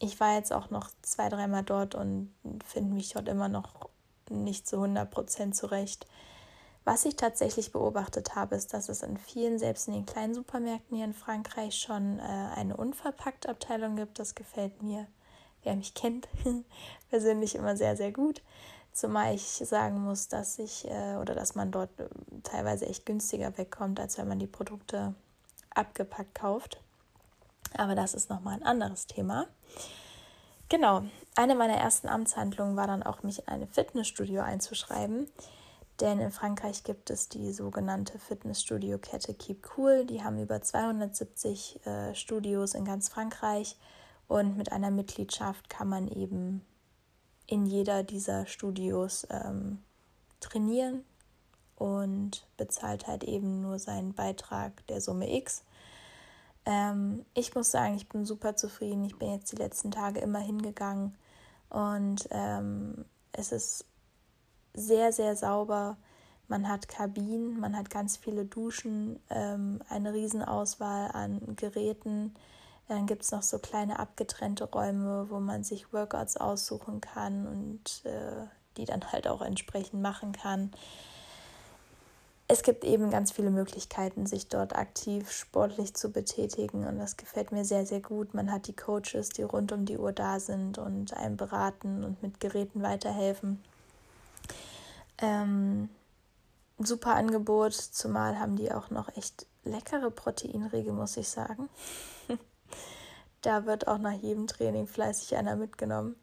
ich 0.00 0.18
war 0.18 0.34
jetzt 0.34 0.52
auch 0.52 0.70
noch 0.70 0.90
zwei, 1.02 1.28
dreimal 1.28 1.62
dort 1.62 1.94
und 1.94 2.32
finde 2.66 2.94
mich 2.94 3.12
dort 3.12 3.28
immer 3.28 3.48
noch 3.48 3.90
nicht 4.28 4.66
zu 4.66 4.76
100 4.76 5.10
Prozent 5.10 5.54
zurecht. 5.54 6.06
Was 6.84 7.04
ich 7.04 7.14
tatsächlich 7.14 7.72
beobachtet 7.72 8.34
habe, 8.34 8.56
ist, 8.56 8.72
dass 8.72 8.88
es 8.88 9.02
in 9.02 9.18
vielen, 9.18 9.58
selbst 9.58 9.86
in 9.86 9.94
den 9.94 10.06
kleinen 10.06 10.34
Supermärkten 10.34 10.96
hier 10.96 11.04
in 11.04 11.12
Frankreich, 11.12 11.78
schon 11.78 12.18
äh, 12.18 12.22
eine 12.22 12.76
Unverpackt-Abteilung 12.76 13.96
gibt. 13.96 14.18
Das 14.18 14.34
gefällt 14.34 14.82
mir 14.82 15.06
wer 15.62 15.76
mich 15.76 15.94
kennt, 15.94 16.28
persönlich 17.10 17.54
immer 17.54 17.76
sehr, 17.76 17.96
sehr 17.96 18.12
gut. 18.12 18.42
Zumal 18.92 19.34
ich 19.34 19.42
sagen 19.42 20.00
muss, 20.02 20.28
dass 20.28 20.58
ich 20.58 20.86
äh, 20.88 21.16
oder 21.16 21.34
dass 21.34 21.54
man 21.54 21.70
dort 21.70 21.90
äh, 22.00 22.08
teilweise 22.42 22.86
echt 22.86 23.06
günstiger 23.06 23.56
wegkommt, 23.56 24.00
als 24.00 24.18
wenn 24.18 24.28
man 24.28 24.38
die 24.38 24.46
Produkte 24.46 25.14
abgepackt 25.74 26.34
kauft. 26.34 26.80
Aber 27.76 27.94
das 27.94 28.14
ist 28.14 28.30
nochmal 28.30 28.54
ein 28.54 28.64
anderes 28.64 29.06
Thema. 29.06 29.46
Genau, 30.68 31.02
eine 31.36 31.54
meiner 31.54 31.76
ersten 31.76 32.08
Amtshandlungen 32.08 32.76
war 32.76 32.86
dann 32.86 33.02
auch, 33.02 33.22
mich 33.22 33.40
in 33.40 33.48
eine 33.48 33.66
Fitnessstudio 33.66 34.42
einzuschreiben. 34.42 35.28
Denn 36.00 36.18
in 36.18 36.30
Frankreich 36.30 36.82
gibt 36.82 37.10
es 37.10 37.28
die 37.28 37.52
sogenannte 37.52 38.18
Fitnessstudio-Kette 38.18 39.34
Keep 39.34 39.68
Cool. 39.76 40.06
Die 40.06 40.24
haben 40.24 40.40
über 40.40 40.62
270 40.62 41.84
äh, 41.84 42.14
Studios 42.14 42.74
in 42.74 42.84
ganz 42.84 43.08
Frankreich 43.08 43.76
und 44.30 44.56
mit 44.56 44.70
einer 44.70 44.92
Mitgliedschaft 44.92 45.68
kann 45.68 45.88
man 45.88 46.06
eben 46.06 46.64
in 47.48 47.66
jeder 47.66 48.04
dieser 48.04 48.46
Studios 48.46 49.26
ähm, 49.28 49.82
trainieren 50.38 51.04
und 51.74 52.46
bezahlt 52.56 53.08
halt 53.08 53.24
eben 53.24 53.60
nur 53.60 53.80
seinen 53.80 54.14
Beitrag 54.14 54.86
der 54.86 55.00
Summe 55.00 55.34
X. 55.34 55.64
Ähm, 56.64 57.26
ich 57.34 57.56
muss 57.56 57.72
sagen, 57.72 57.96
ich 57.96 58.08
bin 58.08 58.24
super 58.24 58.54
zufrieden. 58.54 59.02
Ich 59.02 59.18
bin 59.18 59.32
jetzt 59.32 59.50
die 59.50 59.56
letzten 59.56 59.90
Tage 59.90 60.20
immer 60.20 60.38
hingegangen 60.38 61.16
und 61.68 62.28
ähm, 62.30 63.04
es 63.32 63.50
ist 63.50 63.84
sehr, 64.74 65.12
sehr 65.12 65.34
sauber. 65.34 65.96
Man 66.46 66.68
hat 66.68 66.86
Kabinen, 66.86 67.58
man 67.58 67.76
hat 67.76 67.90
ganz 67.90 68.16
viele 68.16 68.44
Duschen, 68.44 69.18
ähm, 69.28 69.80
eine 69.88 70.12
Riesenauswahl 70.12 71.10
an 71.10 71.56
Geräten. 71.56 72.32
Dann 72.90 73.06
gibt 73.06 73.22
es 73.22 73.30
noch 73.30 73.44
so 73.44 73.60
kleine 73.60 74.00
abgetrennte 74.00 74.64
Räume, 74.64 75.30
wo 75.30 75.38
man 75.38 75.62
sich 75.62 75.92
Workouts 75.92 76.36
aussuchen 76.36 77.00
kann 77.00 77.46
und 77.46 78.04
äh, 78.04 78.48
die 78.76 78.84
dann 78.84 79.12
halt 79.12 79.28
auch 79.28 79.42
entsprechend 79.42 80.02
machen 80.02 80.32
kann. 80.32 80.72
Es 82.48 82.64
gibt 82.64 82.82
eben 82.82 83.08
ganz 83.12 83.30
viele 83.30 83.52
Möglichkeiten, 83.52 84.26
sich 84.26 84.48
dort 84.48 84.74
aktiv 84.74 85.30
sportlich 85.30 85.94
zu 85.94 86.10
betätigen 86.10 86.84
und 86.84 86.98
das 86.98 87.16
gefällt 87.16 87.52
mir 87.52 87.64
sehr, 87.64 87.86
sehr 87.86 88.00
gut. 88.00 88.34
Man 88.34 88.50
hat 88.50 88.66
die 88.66 88.74
Coaches, 88.74 89.28
die 89.28 89.44
rund 89.44 89.70
um 89.70 89.84
die 89.84 89.96
Uhr 89.96 90.10
da 90.10 90.40
sind 90.40 90.78
und 90.78 91.14
einem 91.14 91.36
beraten 91.36 92.02
und 92.02 92.20
mit 92.24 92.40
Geräten 92.40 92.82
weiterhelfen. 92.82 93.62
Ähm, 95.18 95.90
super 96.76 97.14
Angebot, 97.14 97.74
zumal 97.74 98.40
haben 98.40 98.56
die 98.56 98.72
auch 98.72 98.90
noch 98.90 99.16
echt 99.16 99.46
leckere 99.62 100.10
Proteinriegel, 100.10 100.92
muss 100.92 101.16
ich 101.16 101.28
sagen. 101.28 101.68
Da 103.42 103.66
wird 103.66 103.88
auch 103.88 103.98
nach 103.98 104.12
jedem 104.12 104.46
Training 104.46 104.86
fleißig 104.86 105.36
einer 105.36 105.56
mitgenommen. 105.56 106.16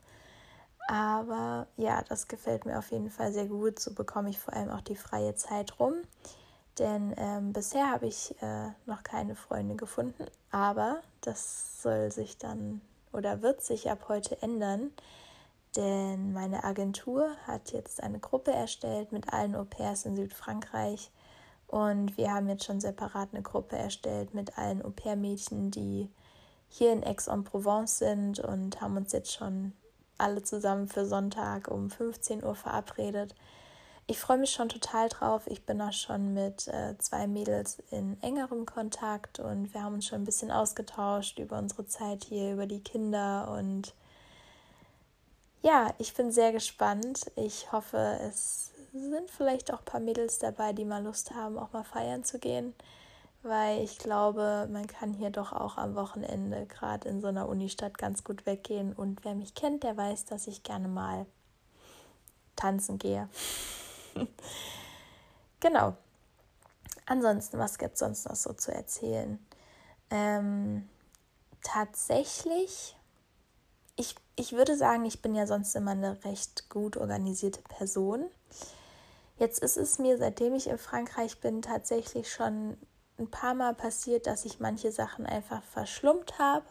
Aber 0.88 1.67
ja, 1.75 2.01
das 2.03 2.27
gefällt 2.27 2.65
mir 2.65 2.77
auf 2.77 2.91
jeden 2.91 3.09
Fall 3.09 3.33
sehr 3.33 3.45
gut. 3.45 3.79
So 3.79 3.93
bekomme 3.93 4.29
ich 4.29 4.39
vor 4.39 4.53
allem 4.53 4.69
auch 4.69 4.81
die 4.81 4.95
freie 4.95 5.36
Zeit 5.36 5.79
rum. 5.79 5.93
Denn 6.79 7.13
ähm, 7.17 7.53
bisher 7.53 7.91
habe 7.91 8.07
ich 8.07 8.36
äh, 8.41 8.69
noch 8.86 9.03
keine 9.03 9.36
Freunde 9.36 9.75
gefunden. 9.75 10.25
Aber 10.51 11.01
das 11.21 11.81
soll 11.81 12.12
sich 12.12 12.38
dann 12.38 12.81
oder 13.12 13.41
wird 13.41 13.62
sich 13.62 13.89
ab 13.89 14.05
heute 14.07 14.41
ändern. 14.41 14.91
Denn 15.75 16.33
meine 16.33 16.63
Agentur 16.63 17.29
hat 17.45 17.71
jetzt 17.71 18.01
eine 18.01 18.19
Gruppe 18.19 18.51
erstellt 18.51 19.12
mit 19.12 19.33
allen 19.33 19.55
Au-pairs 19.55 20.05
in 20.05 20.15
Südfrankreich. 20.15 21.12
Und 21.67 22.17
wir 22.17 22.33
haben 22.33 22.47
jetzt 22.47 22.63
schon 22.63 22.79
separat 22.79 23.29
eine 23.33 23.41
Gruppe 23.41 23.75
erstellt 23.75 24.33
mit 24.33 24.57
allen 24.57 24.81
Au-pair-Mädchen, 24.81 25.69
die 25.71 26.09
hier 26.69 26.91
in 26.91 27.03
Aix-en-Provence 27.03 27.97
sind 27.97 28.39
und 28.39 28.81
haben 28.81 28.97
uns 28.97 29.12
jetzt 29.13 29.33
schon 29.33 29.74
alle 30.17 30.43
zusammen 30.43 30.88
für 30.88 31.05
Sonntag 31.05 31.67
um 31.67 31.89
15 31.89 32.43
Uhr 32.43 32.55
verabredet. 32.55 33.36
Ich 34.07 34.19
freue 34.19 34.38
mich 34.38 34.51
schon 34.51 34.69
total 34.69 35.09
drauf. 35.09 35.47
Ich 35.47 35.65
bin 35.65 35.81
auch 35.81 35.91
schon 35.91 36.33
mit 36.33 36.67
äh, 36.69 36.97
zwei 36.97 37.27
Mädels 37.27 37.79
in 37.91 38.21
engerem 38.21 38.65
Kontakt 38.65 39.39
und 39.39 39.74
wir 39.74 39.83
haben 39.83 39.95
uns 39.95 40.07
schon 40.07 40.21
ein 40.21 40.25
bisschen 40.25 40.51
ausgetauscht 40.51 41.39
über 41.39 41.57
unsere 41.57 41.86
Zeit 41.88 42.24
hier, 42.24 42.53
über 42.53 42.67
die 42.67 42.81
Kinder 42.81 43.53
und 43.57 43.93
ja, 45.62 45.93
ich 45.97 46.13
bin 46.13 46.31
sehr 46.31 46.53
gespannt. 46.53 47.29
Ich 47.36 47.71
hoffe, 47.71 48.19
es 48.21 48.71
sind 48.93 49.29
vielleicht 49.29 49.74
auch 49.74 49.79
ein 49.79 49.86
paar 49.86 50.00
Mädels 50.00 50.39
dabei, 50.39 50.71
die 50.71 50.86
mal 50.86 51.03
Lust 51.03 51.31
haben, 51.31 51.57
auch 51.57 51.74
mal 51.74 51.83
feiern 51.83 52.24
zu 52.24 52.39
gehen 52.39 52.74
weil 53.47 53.83
ich 53.83 53.97
glaube, 53.97 54.67
man 54.71 54.87
kann 54.87 55.13
hier 55.13 55.29
doch 55.29 55.53
auch 55.53 55.77
am 55.77 55.95
Wochenende 55.95 56.65
gerade 56.65 57.07
in 57.09 57.21
so 57.21 57.27
einer 57.27 57.47
Unistadt 57.47 57.97
ganz 57.97 58.23
gut 58.23 58.45
weggehen. 58.45 58.93
Und 58.93 59.23
wer 59.23 59.35
mich 59.35 59.55
kennt, 59.55 59.83
der 59.83 59.95
weiß, 59.97 60.25
dass 60.25 60.47
ich 60.47 60.63
gerne 60.63 60.87
mal 60.87 61.25
tanzen 62.55 62.97
gehe. 62.97 63.29
genau. 65.59 65.95
Ansonsten, 67.05 67.57
was 67.57 67.77
gibt 67.77 67.93
es 67.93 67.99
sonst 67.99 68.27
noch 68.27 68.35
so 68.35 68.53
zu 68.53 68.73
erzählen? 68.73 69.39
Ähm, 70.09 70.87
tatsächlich, 71.63 72.97
ich, 73.95 74.15
ich 74.35 74.53
würde 74.53 74.75
sagen, 74.75 75.05
ich 75.05 75.21
bin 75.21 75.35
ja 75.35 75.47
sonst 75.47 75.75
immer 75.75 75.91
eine 75.91 76.23
recht 76.25 76.69
gut 76.69 76.97
organisierte 76.97 77.61
Person. 77.61 78.25
Jetzt 79.37 79.59
ist 79.59 79.77
es 79.77 79.99
mir, 79.99 80.17
seitdem 80.17 80.55
ich 80.55 80.67
in 80.67 80.77
Frankreich 80.77 81.39
bin, 81.39 81.61
tatsächlich 81.61 82.31
schon 82.31 82.77
ein 83.19 83.29
paar 83.29 83.53
Mal 83.53 83.74
passiert, 83.74 84.27
dass 84.27 84.45
ich 84.45 84.59
manche 84.59 84.91
Sachen 84.91 85.25
einfach 85.25 85.63
verschlummt 85.63 86.39
habe. 86.39 86.65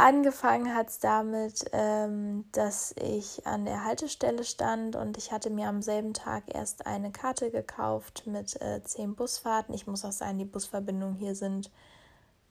Angefangen 0.00 0.76
hat 0.76 0.90
es 0.90 1.00
damit, 1.00 1.64
ähm, 1.72 2.44
dass 2.52 2.94
ich 3.02 3.44
an 3.48 3.64
der 3.64 3.84
Haltestelle 3.84 4.44
stand 4.44 4.94
und 4.94 5.18
ich 5.18 5.32
hatte 5.32 5.50
mir 5.50 5.66
am 5.66 5.82
selben 5.82 6.14
Tag 6.14 6.44
erst 6.54 6.86
eine 6.86 7.10
Karte 7.10 7.50
gekauft 7.50 8.22
mit 8.24 8.60
äh, 8.62 8.80
zehn 8.84 9.16
Busfahrten. 9.16 9.74
Ich 9.74 9.88
muss 9.88 10.04
auch 10.04 10.12
sagen, 10.12 10.38
die 10.38 10.44
Busverbindungen 10.44 11.16
hier 11.16 11.34
sind 11.34 11.72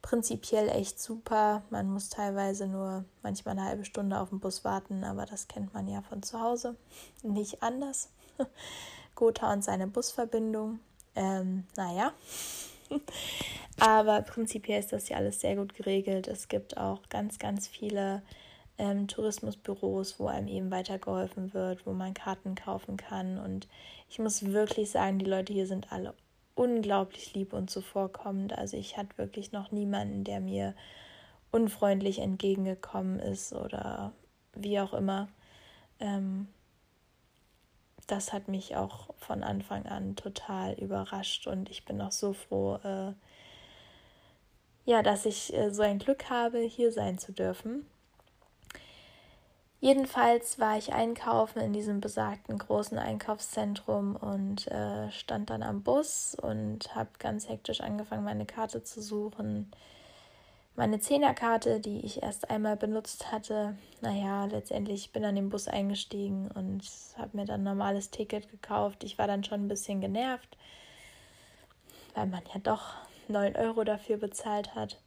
prinzipiell 0.02 0.68
echt 0.68 1.00
super. 1.00 1.64
Man 1.70 1.90
muss 1.90 2.10
teilweise 2.10 2.68
nur 2.68 3.06
manchmal 3.24 3.58
eine 3.58 3.64
halbe 3.64 3.86
Stunde 3.86 4.20
auf 4.20 4.30
den 4.30 4.42
Bus 4.42 4.66
warten, 4.66 5.06
aber 5.06 5.26
das 5.26 5.48
kennt 5.48 5.74
man 5.74 5.88
ja 5.88 6.02
von 6.02 6.24
zu 6.24 6.42
Hause. 6.42 6.76
Nicht 7.24 7.64
anders. 7.64 8.10
Gotha 9.16 9.54
und 9.54 9.64
seine 9.64 9.88
Busverbindung. 9.88 10.80
Ähm, 11.18 11.64
naja. 11.76 12.14
Aber 13.80 14.22
prinzipiell 14.22 14.80
ist 14.80 14.94
das 14.94 15.10
ja 15.10 15.18
alles 15.18 15.42
sehr 15.42 15.56
gut 15.56 15.74
geregelt. 15.74 16.28
Es 16.28 16.48
gibt 16.48 16.78
auch 16.78 17.02
ganz, 17.10 17.40
ganz 17.40 17.68
viele 17.68 18.22
ähm, 18.78 19.08
Tourismusbüros, 19.08 20.20
wo 20.20 20.28
einem 20.28 20.48
eben 20.48 20.72
weitergeholfen 20.72 21.54
wird, 21.54 21.86
wo 21.86 21.94
man 21.94 22.14
Karten 22.14 22.56
kaufen 22.56 22.98
kann. 22.98 23.40
Und 23.40 23.68
ich 24.10 24.20
muss 24.20 24.46
wirklich 24.46 24.92
sagen, 24.92 25.20
die 25.20 25.26
Leute 25.26 25.54
hier 25.54 25.68
sind 25.68 25.92
alle 25.92 26.14
unglaublich 26.56 27.34
lieb 27.34 27.54
und 27.54 27.70
zuvorkommend. 27.70 28.58
Also 28.58 28.78
ich 28.78 28.98
hatte 28.98 29.18
wirklich 29.18 29.52
noch 29.52 29.72
niemanden, 29.72 30.24
der 30.24 30.40
mir 30.40 30.76
unfreundlich 31.52 32.20
entgegengekommen 32.20 33.20
ist 33.20 33.54
oder 33.54 34.14
wie 34.54 34.80
auch 34.80 34.94
immer. 34.94 35.28
Ähm, 36.00 36.48
das 38.08 38.34
hat 38.34 38.48
mich 38.48 38.76
auch 38.76 39.14
von 39.18 39.44
Anfang 39.44 39.86
an 39.86 40.16
total 40.16 40.74
überrascht 40.74 41.48
und 41.48 41.70
ich 41.70 41.86
bin 41.86 42.02
auch 42.02 42.12
so 42.12 42.34
froh, 42.34 42.80
äh, 42.84 43.14
ja, 44.86 45.04
dass 45.04 45.26
ich 45.26 45.54
äh, 45.54 45.72
so 45.72 45.84
ein 45.84 46.00
Glück 46.00 46.30
habe, 46.30 46.60
hier 46.60 46.92
sein 46.92 47.18
zu 47.18 47.34
dürfen. 47.34 47.86
Jedenfalls 49.80 50.58
war 50.58 50.78
ich 50.78 50.94
einkaufen 50.94 51.60
in 51.60 51.72
diesem 51.72 52.02
besagten 52.02 52.58
großen 52.58 52.98
Einkaufszentrum 52.98 54.16
und 54.16 54.68
äh, 54.68 55.12
stand 55.12 55.52
dann 55.52 55.62
am 55.62 55.84
Bus 55.84 56.36
und 56.42 56.96
habe 56.96 57.10
ganz 57.20 57.48
hektisch 57.48 57.82
angefangen, 57.82 58.24
meine 58.24 58.48
Karte 58.48 58.84
zu 58.84 59.02
suchen 59.02 59.72
meine 60.78 61.00
Zehnerkarte, 61.00 61.80
die 61.80 62.06
ich 62.06 62.22
erst 62.22 62.52
einmal 62.52 62.78
benutzt 62.78 63.32
hatte, 63.32 63.76
naja, 64.02 64.46
letztendlich 64.46 65.12
bin 65.12 65.26
an 65.26 65.36
den 65.36 65.50
Bus 65.50 65.68
eingestiegen 65.68 66.52
und 66.54 66.84
habe 67.18 67.36
mir 67.36 67.46
dann 67.46 67.62
ein 67.62 67.64
normales 67.64 68.12
Ticket 68.12 68.50
gekauft. 68.52 69.04
Ich 69.04 69.18
war 69.18 69.26
dann 69.26 69.44
schon 69.44 69.66
ein 69.66 69.68
bisschen 69.68 70.02
genervt, 70.02 70.56
weil 72.14 72.28
man 72.28 72.44
ja 72.54 72.60
doch 72.62 72.94
9 73.28 73.56
Euro 73.56 73.84
dafür 73.84 74.18
bezahlt 74.18 74.76
hat. 74.76 75.00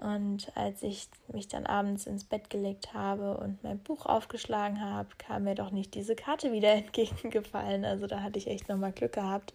Und 0.00 0.50
als 0.56 0.82
ich 0.82 1.08
mich 1.32 1.46
dann 1.46 1.66
abends 1.66 2.08
ins 2.08 2.24
Bett 2.24 2.50
gelegt 2.50 2.92
habe 2.92 3.36
und 3.38 3.62
mein 3.62 3.78
Buch 3.78 4.06
aufgeschlagen 4.06 4.84
habe, 4.84 5.08
kam 5.18 5.44
mir 5.44 5.54
doch 5.54 5.70
nicht 5.70 5.94
diese 5.94 6.16
Karte 6.16 6.50
wieder 6.50 6.72
entgegengefallen. 6.74 7.84
Also 7.84 8.08
da 8.08 8.22
hatte 8.22 8.40
ich 8.40 8.48
echt 8.48 8.68
nochmal 8.68 8.90
Glück 8.90 9.12
gehabt. 9.12 9.54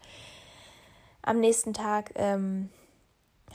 Am 1.21 1.41
nächsten 1.41 1.73
Tag 1.73 2.13
ähm, 2.15 2.69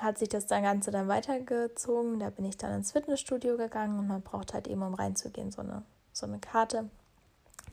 hat 0.00 0.18
sich 0.18 0.28
das 0.28 0.46
Ganze 0.46 0.90
dann 0.90 1.08
weitergezogen. 1.08 2.18
Da 2.20 2.30
bin 2.30 2.44
ich 2.44 2.56
dann 2.56 2.72
ins 2.72 2.92
Fitnessstudio 2.92 3.56
gegangen 3.56 3.98
und 3.98 4.06
man 4.06 4.22
braucht 4.22 4.54
halt 4.54 4.66
eben, 4.66 4.82
um 4.82 4.94
reinzugehen, 4.94 5.50
so 5.50 5.62
eine, 5.62 5.82
so 6.12 6.26
eine 6.26 6.38
Karte, 6.38 6.88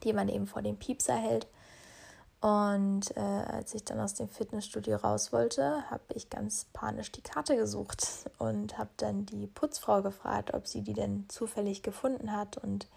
die 0.03 0.13
man 0.13 0.29
eben 0.29 0.47
vor 0.47 0.61
dem 0.61 0.77
Piepser 0.77 1.15
hält. 1.15 1.47
Und 2.43 3.15
äh, 3.15 3.21
als 3.21 3.73
ich 3.73 3.85
dann 3.85 4.01
aus 4.01 4.15
dem 4.15 4.27
Fitnessstudio 4.27 4.97
raus 4.97 5.31
wollte, 5.31 5.89
habe 5.89 6.03
ich 6.13 6.29
ganz 6.29 6.65
panisch 6.73 7.09
die 7.13 7.21
Karte 7.21 7.55
gesucht 7.55 8.05
und 8.37 8.77
habe 8.77 8.89
dann 8.97 9.25
die 9.25 9.47
Putzfrau 9.47 10.01
gefragt, 10.01 10.53
ob 10.53 10.67
sie 10.67 10.81
die 10.81 10.93
denn 10.93 11.25
zufällig 11.29 11.83
gefunden 11.83 12.33
hat. 12.33 12.57
Und 12.57 12.87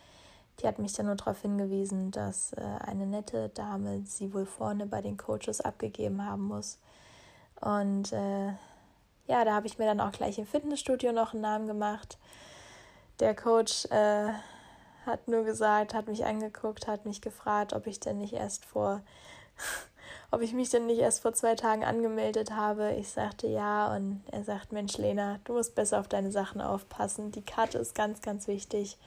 die 0.58 0.66
hat 0.66 0.80
mich 0.80 0.94
dann 0.94 1.06
nur 1.06 1.14
darauf 1.14 1.42
hingewiesen, 1.42 2.10
dass 2.10 2.54
äh, 2.54 2.60
eine 2.60 3.06
nette 3.06 3.50
Dame 3.50 4.02
sie 4.04 4.34
wohl 4.34 4.46
vorne 4.46 4.86
bei 4.86 5.00
den 5.00 5.16
Coaches 5.16 5.60
abgegeben 5.60 6.24
haben 6.24 6.42
muss. 6.42 6.78
Und 7.60 8.12
äh, 8.12 8.52
ja, 9.26 9.44
da 9.44 9.54
habe 9.54 9.66
ich 9.66 9.78
mir 9.78 9.86
dann 9.86 10.00
auch 10.00 10.12
gleich 10.12 10.38
im 10.38 10.46
Fitnessstudio 10.46 11.12
noch 11.12 11.32
einen 11.32 11.42
Namen 11.42 11.66
gemacht. 11.66 12.18
Der 13.20 13.34
Coach 13.34 13.86
äh, 13.86 14.32
hat 15.04 15.28
nur 15.28 15.44
gesagt, 15.44 15.94
hat 15.94 16.08
mich 16.08 16.24
angeguckt, 16.24 16.86
hat 16.86 17.06
mich 17.06 17.20
gefragt, 17.20 17.72
ob 17.72 17.86
ich 17.86 18.00
denn 18.00 18.18
nicht 18.18 18.34
erst 18.34 18.64
vor, 18.64 19.02
ob 20.30 20.42
ich 20.42 20.52
mich 20.52 20.70
denn 20.70 20.86
nicht 20.86 20.98
erst 20.98 21.22
vor 21.22 21.32
zwei 21.32 21.54
Tagen 21.54 21.84
angemeldet 21.84 22.52
habe. 22.52 22.92
Ich 22.92 23.10
sagte 23.10 23.46
ja 23.46 23.94
und 23.94 24.22
er 24.30 24.44
sagt, 24.44 24.72
Mensch, 24.72 24.96
Lena, 24.98 25.38
du 25.44 25.54
musst 25.54 25.74
besser 25.74 26.00
auf 26.00 26.08
deine 26.08 26.30
Sachen 26.30 26.60
aufpassen. 26.60 27.32
Die 27.32 27.44
Karte 27.44 27.78
ist 27.78 27.94
ganz, 27.94 28.20
ganz 28.20 28.46
wichtig. 28.46 28.98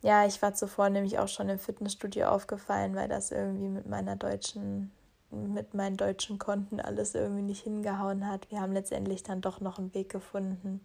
Ja, 0.00 0.26
ich 0.26 0.40
war 0.42 0.54
zuvor 0.54 0.90
nämlich 0.90 1.18
auch 1.18 1.26
schon 1.26 1.48
im 1.48 1.58
Fitnessstudio 1.58 2.28
aufgefallen, 2.28 2.94
weil 2.94 3.08
das 3.08 3.32
irgendwie 3.32 3.68
mit 3.68 3.88
meiner 3.88 4.14
deutschen 4.14 4.92
mit 5.30 5.74
meinen 5.74 5.96
deutschen 5.96 6.38
Konten 6.38 6.80
alles 6.80 7.14
irgendwie 7.14 7.42
nicht 7.42 7.62
hingehauen 7.62 8.26
hat. 8.26 8.50
Wir 8.50 8.60
haben 8.60 8.72
letztendlich 8.72 9.22
dann 9.22 9.40
doch 9.40 9.60
noch 9.60 9.78
einen 9.78 9.94
Weg 9.94 10.08
gefunden, 10.08 10.80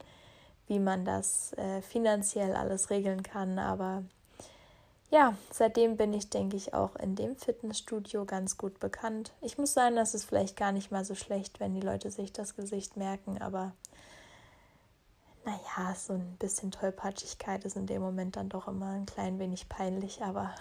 wie 0.68 0.80
man 0.80 1.06
das 1.06 1.54
äh, 1.54 1.82
finanziell 1.82 2.56
alles 2.56 2.90
regeln 2.90 3.24
kann. 3.24 3.60
Aber 3.60 4.04
ja, 5.12 5.38
seitdem 5.52 5.96
bin 5.96 6.14
ich, 6.14 6.30
denke 6.30 6.58
ich, 6.58 6.74
auch 6.74 6.96
in 6.96 7.16
dem 7.16 7.36
Fitnessstudio 7.36 8.26
ganz 8.26 8.58
gut 8.58 8.80
bekannt. 8.80 9.32
Ich 9.42 9.58
muss 9.58 9.74
sagen, 9.74 9.96
das 9.96 10.14
ist 10.14 10.26
vielleicht 10.26 10.58
gar 10.58 10.72
nicht 10.72 10.92
mal 10.92 11.06
so 11.06 11.16
schlecht, 11.16 11.60
wenn 11.60 11.76
die 11.76 11.82
Leute 11.82 12.12
sich 12.12 12.34
das 12.34 12.56
Gesicht 12.56 12.98
merken, 12.98 13.42
aber 13.42 13.74
naja, 15.46 15.94
so 15.96 16.14
ein 16.14 16.38
bisschen 16.38 16.72
Tollpatschigkeit 16.72 17.66
ist 17.66 17.76
in 17.76 17.86
dem 17.86 18.02
Moment 18.02 18.38
dann 18.38 18.50
doch 18.50 18.68
immer 18.68 18.92
ein 18.92 19.06
klein 19.06 19.40
wenig 19.40 19.68
peinlich, 19.70 20.24
aber 20.24 20.56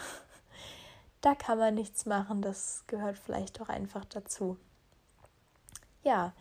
da 1.22 1.34
kann 1.34 1.58
man 1.58 1.74
nichts 1.74 2.04
machen, 2.04 2.42
das 2.42 2.84
gehört 2.88 3.16
vielleicht 3.16 3.60
auch 3.60 3.68
einfach 3.68 4.04
dazu. 4.04 4.58
Ja, 6.02 6.32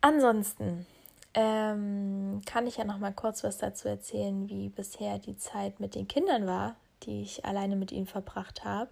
ansonsten 0.00 0.86
ähm, 1.34 2.40
kann 2.46 2.66
ich 2.68 2.76
ja 2.76 2.84
noch 2.84 2.98
mal 2.98 3.12
kurz 3.12 3.42
was 3.42 3.58
dazu 3.58 3.88
erzählen, 3.88 4.48
wie 4.48 4.68
bisher 4.68 5.18
die 5.18 5.36
Zeit 5.36 5.80
mit 5.80 5.96
den 5.96 6.06
Kindern 6.06 6.46
war, 6.46 6.76
die 7.02 7.22
ich 7.22 7.44
alleine 7.44 7.74
mit 7.74 7.90
ihnen 7.90 8.06
verbracht 8.06 8.64
habe. 8.64 8.90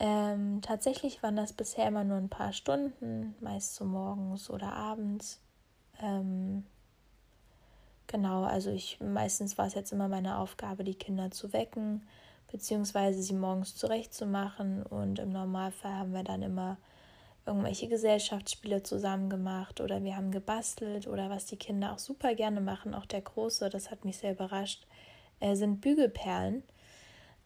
Ähm, 0.00 0.60
tatsächlich 0.62 1.22
waren 1.22 1.36
das 1.36 1.52
bisher 1.52 1.86
immer 1.86 2.02
nur 2.02 2.16
ein 2.16 2.28
paar 2.28 2.52
Stunden, 2.52 3.36
meist 3.40 3.76
so 3.76 3.84
morgens 3.84 4.50
oder 4.50 4.72
abends. 4.72 5.40
Ähm, 6.00 6.66
genau, 8.08 8.42
also 8.42 8.70
ich 8.70 8.98
meistens 8.98 9.56
war 9.56 9.68
es 9.68 9.74
jetzt 9.74 9.92
immer 9.92 10.08
meine 10.08 10.38
Aufgabe, 10.38 10.82
die 10.82 10.96
Kinder 10.96 11.30
zu 11.30 11.52
wecken 11.52 12.02
beziehungsweise 12.52 13.22
sie 13.22 13.34
morgens 13.34 13.74
zurechtzumachen. 13.74 14.84
Und 14.84 15.18
im 15.18 15.30
Normalfall 15.30 15.94
haben 15.94 16.12
wir 16.12 16.22
dann 16.22 16.42
immer 16.42 16.76
irgendwelche 17.46 17.88
Gesellschaftsspiele 17.88 18.82
zusammen 18.84 19.28
gemacht 19.28 19.80
oder 19.80 20.04
wir 20.04 20.16
haben 20.16 20.30
gebastelt 20.30 21.08
oder 21.08 21.28
was 21.28 21.46
die 21.46 21.56
Kinder 21.56 21.92
auch 21.92 21.98
super 21.98 22.34
gerne 22.36 22.60
machen, 22.60 22.94
auch 22.94 23.06
der 23.06 23.20
Große, 23.20 23.68
das 23.68 23.90
hat 23.90 24.04
mich 24.04 24.18
sehr 24.18 24.32
überrascht, 24.32 24.86
äh, 25.40 25.56
sind 25.56 25.80
Bügelperlen. 25.80 26.62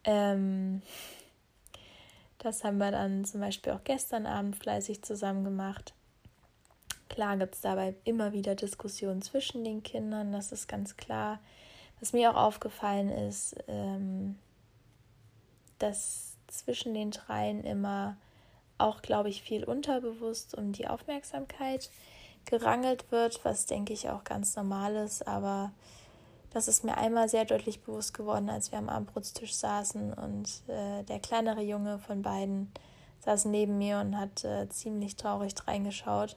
Ähm, 0.04 0.82
das 2.38 2.62
haben 2.62 2.76
wir 2.76 2.90
dann 2.90 3.24
zum 3.24 3.40
Beispiel 3.40 3.72
auch 3.72 3.84
gestern 3.84 4.26
Abend 4.26 4.56
fleißig 4.56 5.02
zusammen 5.02 5.44
gemacht. 5.44 5.94
Klar 7.08 7.38
gibt 7.38 7.54
es 7.54 7.62
dabei 7.62 7.94
immer 8.04 8.32
wieder 8.34 8.54
Diskussionen 8.54 9.22
zwischen 9.22 9.64
den 9.64 9.82
Kindern, 9.82 10.32
das 10.32 10.52
ist 10.52 10.68
ganz 10.68 10.98
klar. 10.98 11.40
Was 12.00 12.12
mir 12.12 12.30
auch 12.30 12.36
aufgefallen 12.36 13.08
ist, 13.08 13.56
ähm, 13.68 14.36
dass 15.78 16.36
zwischen 16.48 16.94
den 16.94 17.10
dreien 17.10 17.64
immer 17.64 18.16
auch, 18.78 19.02
glaube 19.02 19.28
ich, 19.28 19.42
viel 19.42 19.64
unterbewusst 19.64 20.56
um 20.56 20.72
die 20.72 20.88
Aufmerksamkeit 20.88 21.90
gerangelt 22.44 23.10
wird, 23.10 23.44
was 23.44 23.66
denke 23.66 23.92
ich 23.92 24.08
auch 24.08 24.24
ganz 24.24 24.54
normal 24.56 24.94
ist, 24.94 25.26
aber 25.26 25.72
das 26.50 26.68
ist 26.68 26.84
mir 26.84 26.96
einmal 26.96 27.28
sehr 27.28 27.44
deutlich 27.44 27.82
bewusst 27.82 28.14
geworden, 28.14 28.48
als 28.48 28.70
wir 28.70 28.78
am 28.78 28.88
Abendbrotstisch 28.88 29.54
saßen 29.54 30.14
und 30.14 30.62
äh, 30.68 31.02
der 31.02 31.18
kleinere 31.18 31.62
Junge 31.62 31.98
von 31.98 32.22
beiden 32.22 32.70
saß 33.24 33.46
neben 33.46 33.78
mir 33.78 33.98
und 33.98 34.16
hat 34.16 34.44
äh, 34.44 34.68
ziemlich 34.68 35.16
traurig 35.16 35.54
reingeschaut. 35.66 36.36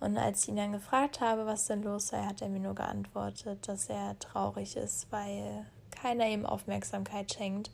Und 0.00 0.16
als 0.16 0.42
ich 0.42 0.50
ihn 0.50 0.56
dann 0.56 0.72
gefragt 0.72 1.20
habe, 1.20 1.46
was 1.46 1.66
denn 1.66 1.82
los 1.82 2.08
sei, 2.08 2.22
hat 2.22 2.42
er 2.42 2.48
mir 2.48 2.60
nur 2.60 2.74
geantwortet, 2.74 3.68
dass 3.68 3.88
er 3.88 4.18
traurig 4.18 4.76
ist, 4.76 5.10
weil 5.10 5.66
keiner 5.90 6.28
ihm 6.28 6.46
Aufmerksamkeit 6.46 7.32
schenkt 7.32 7.70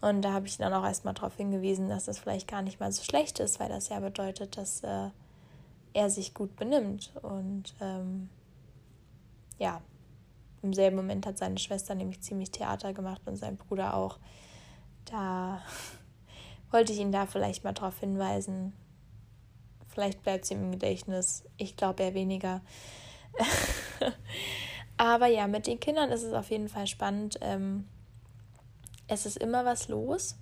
und 0.00 0.22
da 0.22 0.32
habe 0.32 0.46
ich 0.46 0.58
dann 0.58 0.72
auch 0.72 0.84
erstmal 0.84 1.14
darauf 1.14 1.36
hingewiesen, 1.36 1.88
dass 1.88 2.04
das 2.04 2.18
vielleicht 2.18 2.48
gar 2.48 2.62
nicht 2.62 2.80
mal 2.80 2.92
so 2.92 3.02
schlecht 3.02 3.40
ist, 3.40 3.58
weil 3.58 3.68
das 3.68 3.88
ja 3.88 4.00
bedeutet, 4.00 4.56
dass 4.56 4.82
äh, 4.82 5.08
er 5.94 6.10
sich 6.10 6.34
gut 6.34 6.56
benimmt. 6.56 7.12
Und 7.22 7.74
ähm, 7.80 8.28
ja, 9.58 9.80
im 10.62 10.72
selben 10.72 10.96
Moment 10.96 11.26
hat 11.26 11.38
seine 11.38 11.58
Schwester 11.58 11.94
nämlich 11.94 12.20
ziemlich 12.20 12.50
Theater 12.50 12.92
gemacht 12.92 13.22
und 13.26 13.36
sein 13.36 13.56
Bruder 13.56 13.94
auch. 13.94 14.18
Da 15.06 15.62
wollte 16.70 16.92
ich 16.92 16.98
ihn 16.98 17.12
da 17.12 17.26
vielleicht 17.26 17.64
mal 17.64 17.72
darauf 17.72 17.98
hinweisen. 18.00 18.74
Vielleicht 19.88 20.22
bleibt 20.22 20.44
es 20.44 20.50
ihm 20.50 20.64
im 20.64 20.72
Gedächtnis. 20.72 21.44
Ich 21.56 21.76
glaube 21.76 22.02
eher 22.02 22.14
weniger. 22.14 22.60
Aber 24.96 25.26
ja, 25.26 25.46
mit 25.46 25.66
den 25.66 25.80
Kindern 25.80 26.10
ist 26.10 26.22
es 26.22 26.32
auf 26.32 26.50
jeden 26.50 26.68
Fall 26.68 26.86
spannend. 26.86 27.38
Ähm, 27.40 27.86
es 29.08 29.26
ist 29.26 29.36
immer 29.36 29.64
was 29.64 29.88
los. 29.88 30.36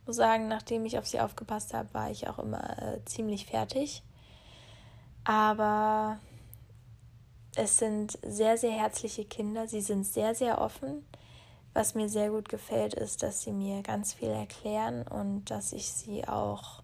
Ich 0.00 0.06
muss 0.06 0.16
sagen, 0.16 0.48
nachdem 0.48 0.84
ich 0.84 0.98
auf 0.98 1.06
sie 1.06 1.20
aufgepasst 1.20 1.74
habe, 1.74 1.92
war 1.92 2.10
ich 2.10 2.28
auch 2.28 2.38
immer 2.38 2.78
äh, 2.80 3.04
ziemlich 3.04 3.46
fertig. 3.46 4.02
Aber 5.24 6.18
es 7.56 7.78
sind 7.78 8.18
sehr, 8.22 8.56
sehr 8.58 8.70
herzliche 8.70 9.24
Kinder. 9.24 9.66
Sie 9.66 9.80
sind 9.80 10.04
sehr, 10.04 10.34
sehr 10.34 10.60
offen. 10.60 11.04
Was 11.74 11.94
mir 11.94 12.08
sehr 12.08 12.30
gut 12.30 12.48
gefällt, 12.48 12.94
ist, 12.94 13.22
dass 13.22 13.42
sie 13.42 13.52
mir 13.52 13.82
ganz 13.82 14.14
viel 14.14 14.30
erklären 14.30 15.06
und 15.06 15.50
dass 15.50 15.72
ich 15.72 15.90
sie 15.90 16.26
auch, 16.26 16.82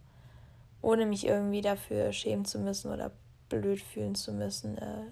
ohne 0.83 1.07
mich 1.07 1.27
irgendwie 1.27 1.61
dafür 1.61 2.13
schämen 2.13 2.45
zu 2.45 2.59
müssen 2.59 2.93
oder 2.93 3.13
blöd 3.49 3.81
fühlen 3.81 4.15
zu 4.15 4.33
müssen, 4.33 4.77
äh, 4.79 5.05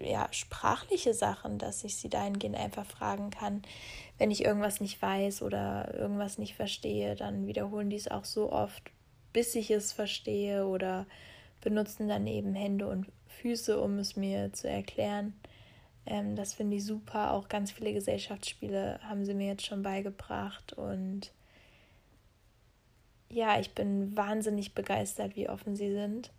ja, 0.00 0.28
sprachliche 0.30 1.14
Sachen, 1.14 1.58
dass 1.58 1.84
ich 1.84 1.96
sie 1.96 2.08
dahingehend 2.08 2.56
einfach 2.56 2.86
fragen 2.86 3.30
kann. 3.30 3.62
Wenn 4.18 4.30
ich 4.30 4.44
irgendwas 4.44 4.80
nicht 4.80 5.00
weiß 5.00 5.42
oder 5.42 5.94
irgendwas 5.94 6.38
nicht 6.38 6.54
verstehe, 6.54 7.14
dann 7.14 7.46
wiederholen 7.46 7.90
die 7.90 7.96
es 7.96 8.08
auch 8.08 8.24
so 8.24 8.52
oft, 8.52 8.82
bis 9.32 9.54
ich 9.54 9.70
es 9.70 9.92
verstehe 9.92 10.66
oder 10.66 11.06
benutzen 11.60 12.08
dann 12.08 12.26
eben 12.26 12.54
Hände 12.54 12.88
und 12.88 13.06
Füße, 13.26 13.80
um 13.80 13.98
es 13.98 14.16
mir 14.16 14.52
zu 14.52 14.68
erklären. 14.68 15.34
Ähm, 16.06 16.36
das 16.36 16.54
finde 16.54 16.76
ich 16.76 16.84
super. 16.84 17.32
Auch 17.32 17.48
ganz 17.48 17.72
viele 17.72 17.92
Gesellschaftsspiele 17.92 19.00
haben 19.02 19.24
sie 19.24 19.34
mir 19.34 19.48
jetzt 19.48 19.66
schon 19.66 19.82
beigebracht. 19.82 20.72
Und 20.72 21.32
ja, 23.28 23.58
ich 23.58 23.74
bin 23.74 24.16
wahnsinnig 24.16 24.74
begeistert, 24.74 25.36
wie 25.36 25.48
offen 25.48 25.76
sie 25.76 25.92
sind. 25.92 26.30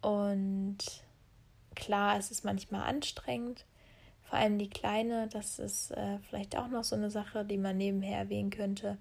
Und 0.00 0.78
klar, 1.78 2.18
es 2.18 2.30
ist 2.30 2.44
manchmal 2.44 2.82
anstrengend. 2.82 3.64
Vor 4.24 4.38
allem 4.38 4.58
die 4.58 4.68
Kleine, 4.68 5.28
das 5.28 5.58
ist 5.58 5.92
äh, 5.92 6.18
vielleicht 6.28 6.56
auch 6.56 6.68
noch 6.68 6.84
so 6.84 6.96
eine 6.96 7.10
Sache, 7.10 7.44
die 7.44 7.56
man 7.56 7.78
nebenher 7.78 8.18
erwähnen 8.18 8.50
könnte. 8.50 8.98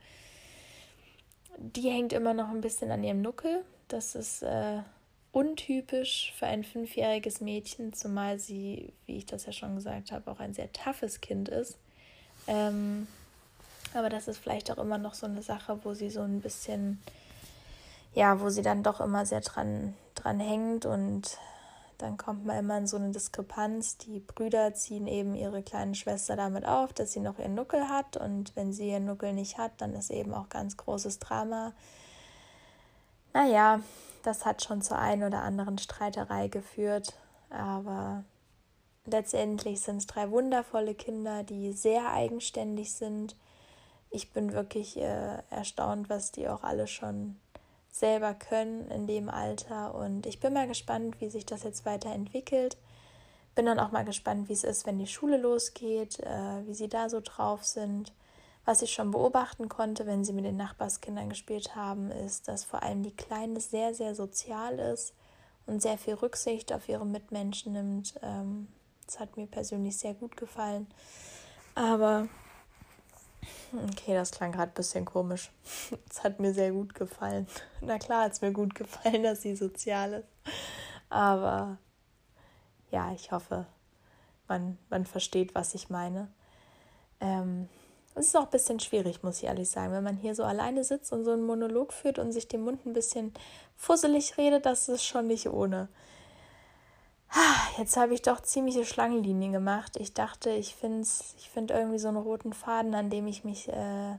Die 1.58 1.90
hängt 1.90 2.14
immer 2.14 2.34
noch 2.34 2.50
ein 2.50 2.62
bisschen 2.62 2.92
an 2.92 3.04
ihrem 3.04 3.22
Nuckel. 3.22 3.66
Das 3.90 4.16
ist 4.16 4.44
äh, 4.44 4.80
untypisch 5.32 6.34
für 6.38 6.46
ein 6.46 6.64
fünfjähriges 6.64 7.42
Mädchen, 7.42 7.94
zumal 7.94 8.40
sie, 8.40 8.94
wie 9.06 9.18
ich 9.18 9.26
das 9.26 9.46
ja 9.46 9.52
schon 9.52 9.76
gesagt 9.76 10.12
habe, 10.12 10.32
auch 10.32 10.40
ein 10.40 10.54
sehr 10.54 10.72
toughes 10.72 11.20
Kind 11.20 11.50
ist. 11.50 11.78
Ähm, 12.48 13.08
aber 13.94 14.10
das 14.10 14.28
ist 14.28 14.38
vielleicht 14.38 14.72
auch 14.72 14.78
immer 14.78 14.98
noch 14.98 15.16
so 15.16 15.26
eine 15.26 15.42
Sache, 15.42 15.80
wo 15.84 15.94
sie 15.94 16.10
so 16.10 16.22
ein 16.22 16.42
bisschen, 16.42 17.02
ja, 18.14 18.40
wo 18.40 18.50
sie 18.50 18.62
dann 18.62 18.84
doch 18.84 19.02
immer 19.02 19.26
sehr 19.26 19.42
dran, 19.42 19.94
dran 20.16 20.40
hängt 20.40 20.86
und 20.86 21.38
dann 21.98 22.18
kommt 22.18 22.46
man 22.46 22.58
immer 22.58 22.78
in 22.78 22.88
so 22.88 22.98
eine 22.98 23.12
Diskrepanz. 23.12 23.98
Die 23.98 24.20
Brüder 24.20 24.74
ziehen 24.74 25.08
eben 25.08 25.36
ihre 25.36 25.64
kleine 25.64 25.96
Schwester 25.96 26.36
damit 26.36 26.66
auf, 26.66 26.94
dass 26.94 27.12
sie 27.12 27.20
noch 27.20 27.40
ihren 27.40 27.56
Nuckel 27.56 27.90
hat 27.90 28.18
und 28.18 28.56
wenn 28.56 28.74
sie 28.74 28.90
ihren 28.90 29.06
Nuckel 29.06 29.34
nicht 29.34 29.58
hat, 29.58 29.74
dann 29.80 29.94
ist 29.94 30.12
eben 30.12 30.34
auch 30.34 30.50
ganz 30.50 30.78
großes 30.78 31.20
Drama. 31.20 31.74
Naja, 33.34 33.82
das 34.24 34.46
hat 34.46 34.64
schon 34.64 34.82
zur 34.82 35.00
einen 35.00 35.24
oder 35.24 35.42
anderen 35.42 35.78
Streiterei 35.78 36.48
geführt, 36.48 37.14
aber 37.50 38.24
letztendlich 39.06 39.82
sind 39.82 39.98
es 39.98 40.08
drei 40.08 40.30
wundervolle 40.32 40.96
Kinder, 40.96 41.44
die 41.44 41.74
sehr 41.74 42.12
eigenständig 42.12 42.94
sind. 42.94 43.36
Ich 44.10 44.32
bin 44.34 44.54
wirklich 44.54 44.98
äh, 44.98 45.38
erstaunt, 45.50 46.10
was 46.10 46.32
die 46.32 46.48
auch 46.48 46.64
alle 46.64 46.88
schon 46.88 47.38
selber 48.00 48.34
können 48.34 48.90
in 48.92 49.08
dem 49.08 49.30
Alter 49.30 49.96
und 49.96 50.26
ich 50.26 50.40
bin 50.40 50.54
mal 50.54 50.68
gespannt, 50.68 51.20
wie 51.20 51.30
sich 51.30 51.46
das 51.46 51.64
jetzt 51.64 51.86
weiterentwickelt. 51.86 52.78
Bin 53.56 53.66
dann 53.66 53.80
auch 53.80 53.92
mal 53.92 54.06
gespannt, 54.06 54.50
wie 54.50 54.54
es 54.54 54.64
ist, 54.64 54.86
wenn 54.86 55.00
die 55.00 55.08
Schule 55.08 55.38
losgeht, 55.38 56.20
äh, 56.20 56.66
wie 56.68 56.74
sie 56.74 56.90
da 56.90 57.10
so 57.10 57.22
drauf 57.24 57.64
sind. 57.66 58.14
Was 58.66 58.82
ich 58.82 58.94
schon 58.94 59.12
beobachten 59.12 59.70
konnte, 59.70 60.06
wenn 60.06 60.26
sie 60.26 60.34
mit 60.34 60.46
den 60.46 60.58
Nachbarskindern 60.58 61.30
gespielt 61.30 61.76
haben, 61.76 62.12
ist, 62.12 62.48
dass 62.48 62.66
vor 62.66 62.84
allem 62.84 63.02
die 63.02 63.16
Kleine 63.16 63.62
sehr, 63.62 63.94
sehr 63.94 64.14
sozial 64.14 64.78
ist 64.78 65.14
und 65.66 65.82
sehr 65.82 65.98
viel 65.98 66.16
Rücksicht 66.16 66.74
auf 66.74 66.90
ihre 66.90 67.06
Mitmenschen 67.06 67.74
nimmt. 67.74 68.16
Ähm, 68.22 68.68
das 69.06 69.20
hat 69.20 69.38
mir 69.38 69.48
persönlich 69.48 69.98
sehr 69.98 70.14
gut 70.14 70.36
gefallen. 70.36 70.86
Aber, 71.76 72.28
okay, 73.92 74.14
das 74.14 74.32
klang 74.32 74.52
gerade 74.52 74.72
ein 74.72 74.76
bisschen 74.76 75.06
komisch. 75.06 75.52
Es 76.10 76.24
hat 76.24 76.40
mir 76.40 76.54
sehr 76.54 76.72
gut 76.72 76.94
gefallen. 76.94 77.48
Na 77.82 77.98
klar 77.98 78.26
hat 78.26 78.34
es 78.34 78.42
mir 78.42 78.52
gut 78.52 78.76
gefallen, 78.76 79.24
dass 79.24 79.42
sie 79.42 79.56
sozial 79.56 80.14
ist. 80.14 80.28
Aber 81.10 81.78
ja, 82.92 83.12
ich 83.14 83.32
hoffe, 83.32 83.66
man, 84.48 84.78
man 84.90 85.06
versteht, 85.06 85.56
was 85.56 85.76
ich 85.76 85.90
meine. 85.90 86.32
Ähm, 87.20 87.70
es 88.16 88.28
ist 88.28 88.36
auch 88.36 88.46
ein 88.46 88.50
bisschen 88.50 88.80
schwierig, 88.80 89.22
muss 89.22 89.38
ich 89.38 89.44
ehrlich 89.44 89.70
sagen, 89.70 89.94
wenn 89.94 90.04
man 90.04 90.18
hier 90.18 90.34
so 90.34 90.44
alleine 90.44 90.84
sitzt 90.84 91.14
und 91.14 91.24
so 91.24 91.32
einen 91.32 91.46
Monolog 91.46 91.94
führt 91.94 92.18
und 92.18 92.32
sich 92.32 92.48
den 92.48 92.62
Mund 92.62 92.86
ein 92.86 92.94
bisschen 92.94 93.34
fusselig 93.76 94.38
redet, 94.38 94.66
das 94.66 94.90
ist 94.90 95.04
schon 95.04 95.28
nicht 95.28 95.50
ohne. 95.50 95.88
Jetzt 97.78 97.98
habe 97.98 98.14
ich 98.14 98.22
doch 98.22 98.42
ziemliche 98.42 98.86
Schlangenlinien 98.86 99.52
gemacht. 99.52 99.98
Ich 99.98 100.14
dachte, 100.14 100.50
ich 100.50 100.76
finde 100.76 101.08
ich 101.38 101.50
find 101.50 101.72
irgendwie 101.72 102.00
so 102.00 102.08
einen 102.08 102.18
roten 102.18 102.54
Faden, 102.54 102.96
an 102.96 103.10
dem 103.10 103.28
ich 103.28 103.44
mich 103.44 103.68
äh, 103.70 104.18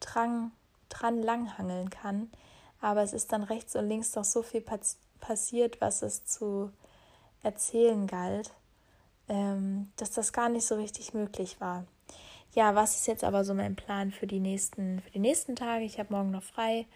dran, 0.00 0.52
dran 0.88 1.22
langhangeln 1.22 1.90
kann. 1.90 2.30
Aber 2.80 3.02
es 3.02 3.12
ist 3.12 3.32
dann 3.32 3.42
rechts 3.42 3.76
und 3.76 3.88
links 3.88 4.12
doch 4.12 4.24
so 4.24 4.42
viel 4.42 4.64
passiert, 5.20 5.80
was 5.80 6.02
es 6.02 6.24
zu 6.24 6.70
erzählen 7.42 8.06
galt, 8.06 8.52
ähm, 9.28 9.92
dass 9.96 10.10
das 10.10 10.32
gar 10.32 10.48
nicht 10.48 10.66
so 10.66 10.76
richtig 10.76 11.14
möglich 11.14 11.60
war 11.60 11.84
ja, 12.56 12.74
was 12.74 12.96
ist 12.96 13.06
jetzt 13.06 13.22
aber 13.22 13.44
so 13.44 13.52
mein 13.52 13.76
Plan 13.76 14.10
für 14.10 14.26
die 14.26 14.40
nächsten, 14.40 15.00
für 15.00 15.10
die 15.10 15.18
nächsten 15.18 15.56
Tage? 15.56 15.84
Ich 15.84 15.98
habe 15.98 16.14
morgen 16.14 16.30
noch 16.30 16.42
frei. 16.42 16.86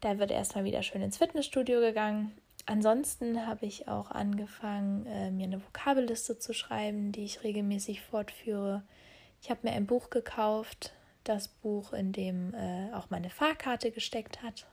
Da 0.00 0.18
wird 0.18 0.32
erstmal 0.32 0.64
wieder 0.64 0.82
schön 0.82 1.02
ins 1.02 1.18
Fitnessstudio 1.18 1.78
gegangen. 1.80 2.36
Ansonsten 2.66 3.46
habe 3.46 3.64
ich 3.64 3.86
auch 3.86 4.10
angefangen, 4.10 5.06
äh, 5.06 5.30
mir 5.30 5.44
eine 5.44 5.62
Vokabelliste 5.62 6.38
zu 6.38 6.52
schreiben, 6.52 7.12
die 7.12 7.24
ich 7.24 7.44
regelmäßig 7.44 8.02
fortführe. 8.02 8.82
Ich 9.40 9.50
habe 9.50 9.60
mir 9.62 9.72
ein 9.72 9.86
Buch 9.86 10.10
gekauft, 10.10 10.92
das 11.22 11.46
Buch, 11.46 11.92
in 11.92 12.12
dem 12.12 12.54
äh, 12.54 12.92
auch 12.92 13.08
meine 13.08 13.30
Fahrkarte 13.30 13.92
gesteckt 13.92 14.42
hat. 14.42 14.66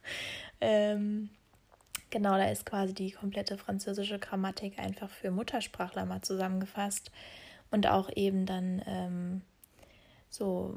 ähm, 0.60 1.30
genau, 2.10 2.36
da 2.36 2.50
ist 2.50 2.66
quasi 2.66 2.94
die 2.94 3.12
komplette 3.12 3.58
französische 3.58 4.18
Grammatik 4.18 4.80
einfach 4.80 5.10
für 5.10 5.30
Muttersprachler 5.30 6.04
mal 6.04 6.22
zusammengefasst 6.22 7.12
und 7.70 7.86
auch 7.86 8.10
eben 8.16 8.46
dann 8.46 8.82
ähm, 8.86 9.42
so 10.30 10.74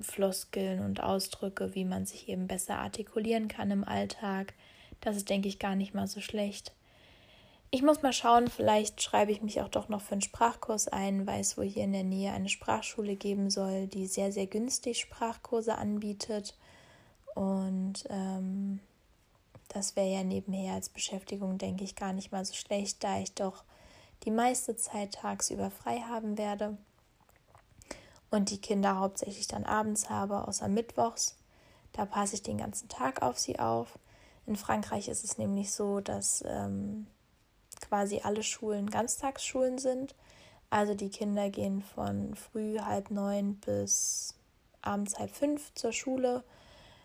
Floskeln 0.00 0.80
und 0.80 1.02
Ausdrücke, 1.02 1.74
wie 1.74 1.86
man 1.86 2.04
sich 2.04 2.28
eben 2.28 2.46
besser 2.46 2.78
artikulieren 2.78 3.48
kann 3.48 3.70
im 3.70 3.84
Alltag. 3.84 4.52
Das 5.00 5.16
ist, 5.16 5.28
denke 5.28 5.48
ich, 5.48 5.58
gar 5.58 5.76
nicht 5.76 5.94
mal 5.94 6.06
so 6.06 6.20
schlecht. 6.20 6.72
Ich 7.70 7.82
muss 7.82 8.02
mal 8.02 8.12
schauen, 8.12 8.48
vielleicht 8.48 9.02
schreibe 9.02 9.32
ich 9.32 9.42
mich 9.42 9.60
auch 9.60 9.68
doch 9.68 9.88
noch 9.88 10.00
für 10.00 10.12
einen 10.12 10.22
Sprachkurs 10.22 10.88
ein, 10.88 11.26
weil 11.26 11.40
es 11.40 11.58
wohl 11.58 11.66
hier 11.66 11.84
in 11.84 11.92
der 11.92 12.04
Nähe 12.04 12.32
eine 12.32 12.48
Sprachschule 12.48 13.16
geben 13.16 13.50
soll, 13.50 13.88
die 13.88 14.06
sehr, 14.06 14.32
sehr 14.32 14.46
günstig 14.46 15.00
Sprachkurse 15.00 15.76
anbietet. 15.76 16.56
Und 17.34 18.04
ähm, 18.08 18.80
das 19.68 19.96
wäre 19.96 20.08
ja 20.08 20.24
nebenher 20.24 20.74
als 20.74 20.88
Beschäftigung, 20.88 21.58
denke 21.58 21.84
ich, 21.84 21.96
gar 21.96 22.12
nicht 22.12 22.32
mal 22.32 22.44
so 22.44 22.54
schlecht, 22.54 23.02
da 23.02 23.18
ich 23.18 23.34
doch 23.34 23.64
die 24.24 24.30
meiste 24.30 24.76
Zeit 24.76 25.14
tagsüber 25.14 25.70
frei 25.70 26.00
haben 26.00 26.38
werde 26.38 26.78
und 28.30 28.50
die 28.50 28.60
Kinder 28.60 28.98
hauptsächlich 28.98 29.48
dann 29.48 29.64
abends 29.64 30.08
habe, 30.08 30.46
außer 30.46 30.68
Mittwochs. 30.68 31.36
Da 31.92 32.06
passe 32.06 32.36
ich 32.36 32.42
den 32.42 32.58
ganzen 32.58 32.88
Tag 32.88 33.22
auf 33.22 33.38
sie 33.38 33.58
auf. 33.58 33.98
In 34.46 34.56
Frankreich 34.56 35.08
ist 35.08 35.24
es 35.24 35.38
nämlich 35.38 35.72
so, 35.72 36.00
dass 36.00 36.44
ähm, 36.46 37.06
quasi 37.80 38.20
alle 38.22 38.42
Schulen 38.42 38.88
Ganztagsschulen 38.88 39.78
sind. 39.78 40.14
Also 40.70 40.94
die 40.94 41.10
Kinder 41.10 41.50
gehen 41.50 41.82
von 41.82 42.34
früh 42.34 42.78
halb 42.78 43.10
neun 43.10 43.56
bis 43.56 44.34
abends 44.82 45.18
halb 45.18 45.30
fünf 45.30 45.72
zur 45.74 45.92
Schule. 45.92 46.44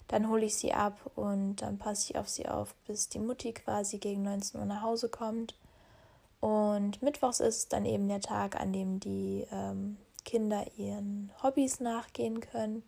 Dann 0.08 0.30
hole 0.30 0.46
ich 0.46 0.56
sie 0.56 0.74
ab 0.74 1.00
und 1.16 1.58
dann 1.58 1.78
passe 1.78 2.12
ich 2.12 2.18
auf 2.18 2.28
sie 2.28 2.48
auf, 2.48 2.76
bis 2.86 3.10
die 3.10 3.20
Mutti 3.20 3.54
quasi 3.54 3.98
gegen 3.98 4.24
19 4.24 4.60
Uhr 4.60 4.66
nach 4.66 4.82
Hause 4.82 5.10
kommt. 5.10 5.56
Und 6.42 7.02
Mittwochs 7.02 7.40
ist 7.40 7.72
dann 7.72 7.86
eben 7.86 8.08
der 8.08 8.20
Tag, 8.20 8.60
an 8.60 8.74
dem 8.74 9.00
die 9.00 9.48
ähm, 9.52 9.98
Kinder 10.26 10.66
ihren 10.76 11.32
Hobbys 11.42 11.80
nachgehen 11.80 12.42
können, 12.42 12.84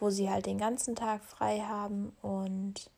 wo 0.00 0.10
sie 0.10 0.30
halt 0.30 0.46
den 0.46 0.58
ganzen 0.58 0.94
Tag 0.94 1.24
frei 1.24 1.60
haben. 1.60 2.16
Und 2.22 2.88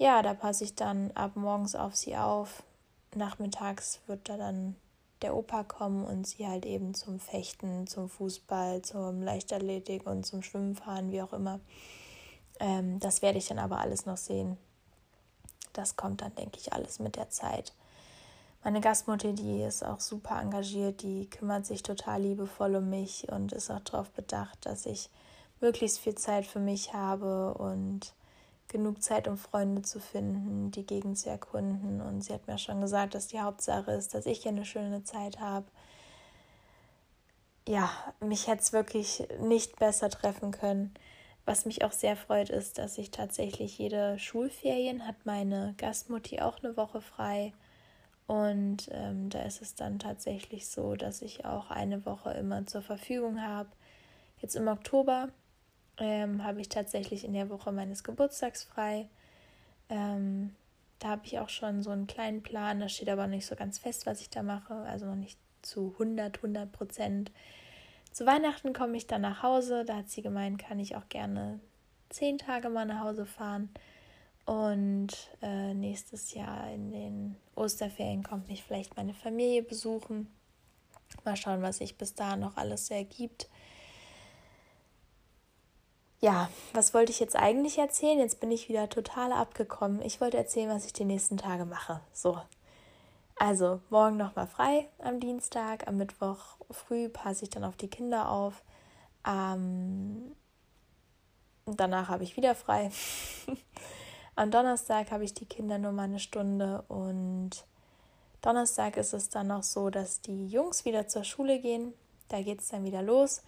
ja, 0.00 0.22
da 0.22 0.32
passe 0.32 0.64
ich 0.64 0.74
dann 0.74 1.10
ab 1.10 1.32
morgens 1.36 1.76
auf 1.76 1.94
sie 1.94 2.16
auf. 2.16 2.62
Nachmittags 3.14 4.00
wird 4.06 4.30
da 4.30 4.38
dann 4.38 4.74
der 5.20 5.36
Opa 5.36 5.62
kommen 5.62 6.06
und 6.06 6.26
sie 6.26 6.48
halt 6.48 6.64
eben 6.64 6.94
zum 6.94 7.20
Fechten, 7.20 7.86
zum 7.86 8.08
Fußball, 8.08 8.80
zum 8.80 9.20
Leichtathletik 9.20 10.06
und 10.06 10.24
zum 10.24 10.42
Schwimmen 10.42 10.74
fahren, 10.74 11.12
wie 11.12 11.20
auch 11.20 11.34
immer. 11.34 11.60
Ähm, 12.60 12.98
das 12.98 13.20
werde 13.20 13.36
ich 13.36 13.48
dann 13.48 13.58
aber 13.58 13.78
alles 13.78 14.06
noch 14.06 14.16
sehen. 14.16 14.56
Das 15.74 15.96
kommt 15.96 16.22
dann, 16.22 16.34
denke 16.34 16.58
ich, 16.58 16.72
alles 16.72 16.98
mit 16.98 17.16
der 17.16 17.28
Zeit. 17.28 17.74
Meine 18.64 18.80
Gastmutter, 18.80 19.34
die 19.34 19.62
ist 19.62 19.84
auch 19.84 20.00
super 20.00 20.40
engagiert, 20.40 21.02
die 21.02 21.28
kümmert 21.28 21.66
sich 21.66 21.82
total 21.82 22.22
liebevoll 22.22 22.76
um 22.76 22.88
mich 22.88 23.28
und 23.30 23.52
ist 23.52 23.70
auch 23.70 23.80
darauf 23.80 24.08
bedacht, 24.12 24.64
dass 24.64 24.86
ich 24.86 25.10
möglichst 25.60 25.98
viel 25.98 26.14
Zeit 26.14 26.46
für 26.46 26.58
mich 26.58 26.94
habe 26.94 27.52
und 27.52 28.14
genug 28.70 29.02
Zeit, 29.02 29.28
um 29.28 29.36
Freunde 29.36 29.82
zu 29.82 30.00
finden, 30.00 30.70
die 30.70 30.86
Gegend 30.86 31.18
zu 31.18 31.28
erkunden. 31.28 32.00
Und 32.00 32.22
sie 32.22 32.32
hat 32.32 32.46
mir 32.46 32.58
schon 32.58 32.80
gesagt, 32.80 33.14
dass 33.14 33.26
die 33.26 33.40
Hauptsache 33.40 33.92
ist, 33.92 34.14
dass 34.14 34.26
ich 34.26 34.48
eine 34.48 34.64
schöne 34.64 35.04
Zeit 35.04 35.40
habe. 35.40 35.66
Ja, 37.68 37.90
mich 38.20 38.46
hätte 38.46 38.62
es 38.62 38.72
wirklich 38.72 39.28
nicht 39.40 39.78
besser 39.78 40.08
treffen 40.08 40.50
können. 40.50 40.94
Was 41.44 41.66
mich 41.66 41.84
auch 41.84 41.92
sehr 41.92 42.16
freut, 42.16 42.50
ist, 42.50 42.78
dass 42.78 42.98
ich 42.98 43.10
tatsächlich 43.10 43.76
jede 43.78 44.18
Schulferien 44.18 45.06
hat 45.06 45.16
meine 45.24 45.74
Gastmutti 45.76 46.40
auch 46.40 46.62
eine 46.62 46.76
Woche 46.76 47.00
frei. 47.00 47.52
Und 48.26 48.88
ähm, 48.92 49.28
da 49.28 49.42
ist 49.42 49.60
es 49.60 49.74
dann 49.74 49.98
tatsächlich 49.98 50.68
so, 50.68 50.94
dass 50.94 51.20
ich 51.20 51.44
auch 51.44 51.70
eine 51.70 52.06
Woche 52.06 52.30
immer 52.32 52.64
zur 52.66 52.82
Verfügung 52.82 53.42
habe. 53.42 53.68
Jetzt 54.38 54.54
im 54.54 54.68
Oktober 54.68 55.30
ähm, 56.00 56.42
habe 56.42 56.60
ich 56.60 56.68
tatsächlich 56.68 57.24
in 57.24 57.34
der 57.34 57.50
Woche 57.50 57.70
meines 57.70 58.02
Geburtstags 58.02 58.64
frei. 58.64 59.08
Ähm, 59.88 60.56
da 60.98 61.08
habe 61.08 61.22
ich 61.24 61.38
auch 61.38 61.48
schon 61.48 61.82
so 61.82 61.90
einen 61.90 62.06
kleinen 62.06 62.42
Plan. 62.42 62.80
Da 62.80 62.88
steht 62.88 63.08
aber 63.08 63.26
nicht 63.26 63.46
so 63.46 63.54
ganz 63.54 63.78
fest, 63.78 64.06
was 64.06 64.20
ich 64.20 64.30
da 64.30 64.42
mache. 64.42 64.74
Also 64.74 65.06
noch 65.06 65.14
nicht 65.14 65.38
zu 65.62 65.92
100, 65.92 66.38
100 66.38 66.72
Prozent. 66.72 67.30
Zu 68.12 68.26
Weihnachten 68.26 68.72
komme 68.72 68.96
ich 68.96 69.06
dann 69.06 69.22
nach 69.22 69.42
Hause. 69.42 69.84
Da 69.84 69.96
hat 69.96 70.10
sie 70.10 70.22
gemeint, 70.22 70.58
kann 70.58 70.78
ich 70.78 70.96
auch 70.96 71.08
gerne 71.08 71.60
zehn 72.08 72.38
Tage 72.38 72.68
mal 72.68 72.86
nach 72.86 73.04
Hause 73.04 73.26
fahren. 73.26 73.70
Und 74.46 75.30
äh, 75.42 75.74
nächstes 75.74 76.34
Jahr 76.34 76.72
in 76.72 76.90
den 76.90 77.36
Osterferien 77.54 78.22
kommt 78.22 78.48
mich 78.48 78.64
vielleicht 78.64 78.96
meine 78.96 79.14
Familie 79.14 79.62
besuchen. 79.62 80.28
Mal 81.24 81.36
schauen, 81.36 81.62
was 81.62 81.78
sich 81.78 81.96
bis 81.96 82.14
dahin 82.14 82.40
noch 82.40 82.56
alles 82.56 82.86
so 82.86 82.94
ergibt. 82.94 83.48
Ja, 86.22 86.50
was 86.74 86.92
wollte 86.92 87.12
ich 87.12 87.20
jetzt 87.20 87.36
eigentlich 87.36 87.78
erzählen? 87.78 88.18
Jetzt 88.18 88.40
bin 88.40 88.50
ich 88.50 88.68
wieder 88.68 88.90
total 88.90 89.32
abgekommen. 89.32 90.02
Ich 90.02 90.20
wollte 90.20 90.36
erzählen, 90.36 90.68
was 90.68 90.84
ich 90.84 90.92
die 90.92 91.06
nächsten 91.06 91.38
Tage 91.38 91.64
mache. 91.64 92.00
So. 92.12 92.38
Also, 93.36 93.80
morgen 93.88 94.18
nochmal 94.18 94.46
frei 94.46 94.86
am 94.98 95.18
Dienstag. 95.18 95.88
Am 95.88 95.96
Mittwoch 95.96 96.58
früh 96.70 97.08
passe 97.08 97.44
ich 97.44 97.50
dann 97.50 97.64
auf 97.64 97.76
die 97.76 97.88
Kinder 97.88 98.28
auf. 98.30 98.62
Ähm, 99.26 100.36
danach 101.64 102.08
habe 102.08 102.24
ich 102.24 102.36
wieder 102.36 102.54
frei. 102.54 102.90
Am 104.36 104.50
Donnerstag 104.50 105.10
habe 105.10 105.24
ich 105.24 105.32
die 105.32 105.46
Kinder 105.46 105.78
nur 105.78 105.92
mal 105.92 106.04
eine 106.04 106.20
Stunde 106.20 106.82
und 106.88 107.64
Donnerstag 108.42 108.98
ist 108.98 109.14
es 109.14 109.30
dann 109.30 109.48
noch 109.48 109.62
so, 109.62 109.88
dass 109.88 110.20
die 110.20 110.46
Jungs 110.46 110.84
wieder 110.84 111.08
zur 111.08 111.24
Schule 111.24 111.60
gehen. 111.60 111.94
Da 112.28 112.42
geht 112.42 112.60
es 112.60 112.68
dann 112.68 112.84
wieder 112.84 113.02
los. 113.02 113.42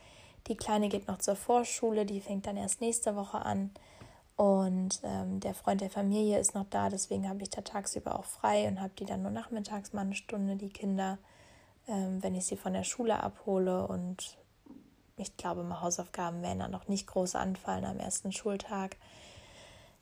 Die 0.48 0.56
Kleine 0.56 0.88
geht 0.88 1.08
noch 1.08 1.18
zur 1.18 1.36
Vorschule, 1.36 2.04
die 2.04 2.20
fängt 2.20 2.46
dann 2.46 2.56
erst 2.56 2.80
nächste 2.80 3.16
Woche 3.16 3.38
an. 3.44 3.70
Und 4.36 5.00
ähm, 5.04 5.40
der 5.40 5.54
Freund 5.54 5.80
der 5.80 5.90
Familie 5.90 6.38
ist 6.38 6.54
noch 6.54 6.66
da, 6.68 6.88
deswegen 6.88 7.28
habe 7.28 7.42
ich 7.42 7.50
da 7.50 7.60
tagsüber 7.60 8.18
auch 8.18 8.24
frei 8.24 8.66
und 8.66 8.80
habe 8.80 8.92
die 8.98 9.04
dann 9.04 9.22
nur 9.22 9.30
nachmittags 9.30 9.92
mal 9.92 10.00
eine 10.00 10.14
Stunde, 10.14 10.56
die 10.56 10.70
Kinder, 10.70 11.18
ähm, 11.86 12.22
wenn 12.22 12.34
ich 12.34 12.46
sie 12.46 12.56
von 12.56 12.72
der 12.72 12.84
Schule 12.84 13.22
abhole. 13.22 13.86
Und 13.86 14.38
ich 15.16 15.36
glaube, 15.36 15.62
mal 15.62 15.80
Hausaufgaben 15.80 16.42
werden 16.42 16.60
dann 16.60 16.70
noch 16.70 16.88
nicht 16.88 17.06
groß 17.06 17.36
anfallen 17.36 17.84
am 17.84 18.00
ersten 18.00 18.32
Schultag. 18.32 18.96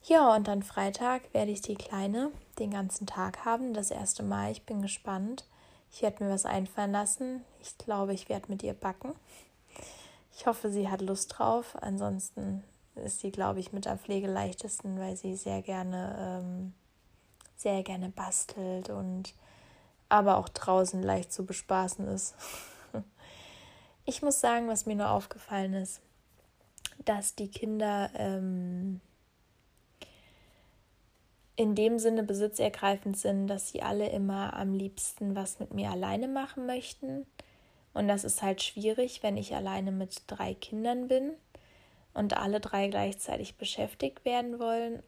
Ja, 0.02 0.34
und 0.34 0.48
dann 0.48 0.62
Freitag 0.62 1.34
werde 1.34 1.50
ich 1.50 1.60
die 1.60 1.74
Kleine 1.74 2.30
den 2.58 2.70
ganzen 2.70 3.06
Tag 3.06 3.44
haben, 3.44 3.74
das 3.74 3.90
erste 3.90 4.22
Mal. 4.22 4.52
Ich 4.52 4.62
bin 4.62 4.80
gespannt. 4.80 5.44
Ich 5.92 6.02
werde 6.02 6.24
mir 6.24 6.30
was 6.30 6.46
einfallen 6.46 6.92
lassen. 6.92 7.44
Ich 7.60 7.76
glaube, 7.76 8.14
ich 8.14 8.28
werde 8.28 8.46
mit 8.48 8.62
ihr 8.62 8.72
backen. 8.72 9.12
Ich 10.34 10.46
hoffe, 10.46 10.70
sie 10.70 10.88
hat 10.88 11.00
Lust 11.00 11.38
drauf. 11.38 11.76
Ansonsten 11.80 12.64
ist 12.94 13.20
sie, 13.20 13.30
glaube 13.30 13.60
ich, 13.60 13.72
mit 13.72 13.86
am 13.86 13.98
pflegeleichtesten, 13.98 14.98
weil 14.98 15.16
sie 15.16 15.36
sehr 15.36 15.62
gerne, 15.62 16.42
ähm, 16.42 16.72
sehr 17.56 17.82
gerne 17.82 18.10
bastelt 18.10 18.90
und 18.90 19.34
aber 20.08 20.38
auch 20.38 20.48
draußen 20.48 21.02
leicht 21.02 21.32
zu 21.32 21.46
bespaßen 21.46 22.06
ist. 22.08 22.34
ich 24.04 24.22
muss 24.22 24.40
sagen, 24.40 24.68
was 24.68 24.86
mir 24.86 24.96
nur 24.96 25.10
aufgefallen 25.10 25.74
ist, 25.74 26.00
dass 27.04 27.34
die 27.34 27.48
Kinder 27.48 28.10
ähm, 28.14 29.00
in 31.56 31.74
dem 31.74 31.98
Sinne 31.98 32.22
besitzergreifend 32.22 33.16
sind, 33.16 33.46
dass 33.46 33.68
sie 33.68 33.82
alle 33.82 34.08
immer 34.08 34.54
am 34.54 34.72
liebsten 34.72 35.36
was 35.36 35.60
mit 35.60 35.74
mir 35.74 35.90
alleine 35.90 36.26
machen 36.26 36.66
möchten. 36.66 37.26
Und 37.92 38.08
das 38.08 38.24
ist 38.24 38.42
halt 38.42 38.62
schwierig, 38.62 39.22
wenn 39.22 39.36
ich 39.36 39.54
alleine 39.54 39.92
mit 39.92 40.22
drei 40.26 40.54
Kindern 40.54 41.08
bin 41.08 41.32
und 42.14 42.36
alle 42.36 42.60
drei 42.60 42.88
gleichzeitig 42.88 43.56
beschäftigt 43.56 44.24
werden 44.24 44.58
wollen 44.58 45.02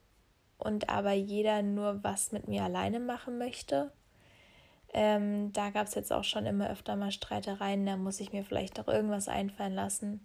und 0.59 0.89
aber 0.89 1.13
jeder 1.13 1.63
nur 1.63 2.03
was 2.03 2.33
mit 2.33 2.49
mir 2.49 2.63
alleine 2.63 3.01
machen 3.01 3.39
möchte. 3.39 3.93
Ähm, 4.95 5.53
da 5.53 5.71
gab 5.71 5.87
es 5.87 5.95
jetzt 5.95 6.13
auch 6.13 6.25
schon 6.25 6.45
immer 6.47 6.71
öfter 6.71 6.97
mal 6.97 7.13
Streitereien. 7.13 7.87
Da 7.87 7.97
muss 7.97 8.21
ich 8.21 8.33
mir 8.33 8.45
vielleicht 8.45 8.79
auch 8.79 8.89
irgendwas 8.89 9.29
einfallen 9.29 9.75
lassen, 9.75 10.21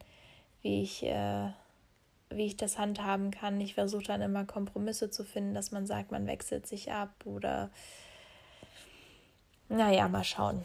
wie 0.61 0.81
ich 0.81 1.03
äh, 1.03 1.49
wie 2.29 2.45
ich 2.45 2.57
das 2.57 2.77
handhaben 2.77 3.31
kann. 3.31 3.59
Ich 3.61 3.75
versuche 3.75 4.03
dann 4.03 4.21
immer 4.21 4.45
Kompromisse 4.45 5.09
zu 5.09 5.23
finden, 5.23 5.53
dass 5.53 5.71
man 5.71 5.85
sagt, 5.85 6.11
man 6.11 6.27
wechselt 6.27 6.67
sich 6.67 6.91
ab 6.91 7.11
oder 7.25 7.69
naja, 9.69 10.07
mal 10.07 10.23
schauen. 10.23 10.61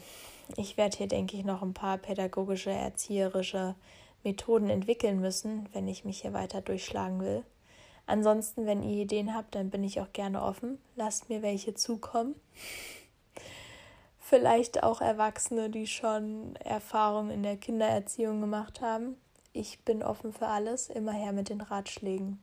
Ich 0.56 0.76
werde 0.76 0.96
hier, 0.96 1.08
denke 1.08 1.36
ich, 1.36 1.44
noch 1.44 1.62
ein 1.62 1.74
paar 1.74 1.98
pädagogische, 1.98 2.70
erzieherische 2.70 3.74
Methoden 4.24 4.70
entwickeln 4.70 5.20
müssen, 5.20 5.68
wenn 5.72 5.88
ich 5.88 6.04
mich 6.04 6.22
hier 6.22 6.32
weiter 6.32 6.60
durchschlagen 6.60 7.20
will. 7.20 7.44
Ansonsten, 8.06 8.66
wenn 8.66 8.82
ihr 8.82 9.02
Ideen 9.02 9.34
habt, 9.34 9.54
dann 9.54 9.70
bin 9.70 9.84
ich 9.84 10.00
auch 10.00 10.12
gerne 10.12 10.42
offen. 10.42 10.78
Lasst 10.96 11.28
mir 11.28 11.42
welche 11.42 11.74
zukommen. 11.74 12.34
Vielleicht 14.18 14.82
auch 14.82 15.00
Erwachsene, 15.00 15.70
die 15.70 15.86
schon 15.86 16.56
Erfahrungen 16.56 17.30
in 17.30 17.42
der 17.42 17.56
Kindererziehung 17.56 18.40
gemacht 18.40 18.80
haben 18.80 19.16
ich 19.52 19.80
bin 19.80 20.02
offen 20.02 20.32
für 20.32 20.48
alles, 20.48 20.88
immer 20.88 21.12
her 21.12 21.32
mit 21.32 21.48
den 21.48 21.60
Ratschlägen. 21.60 22.42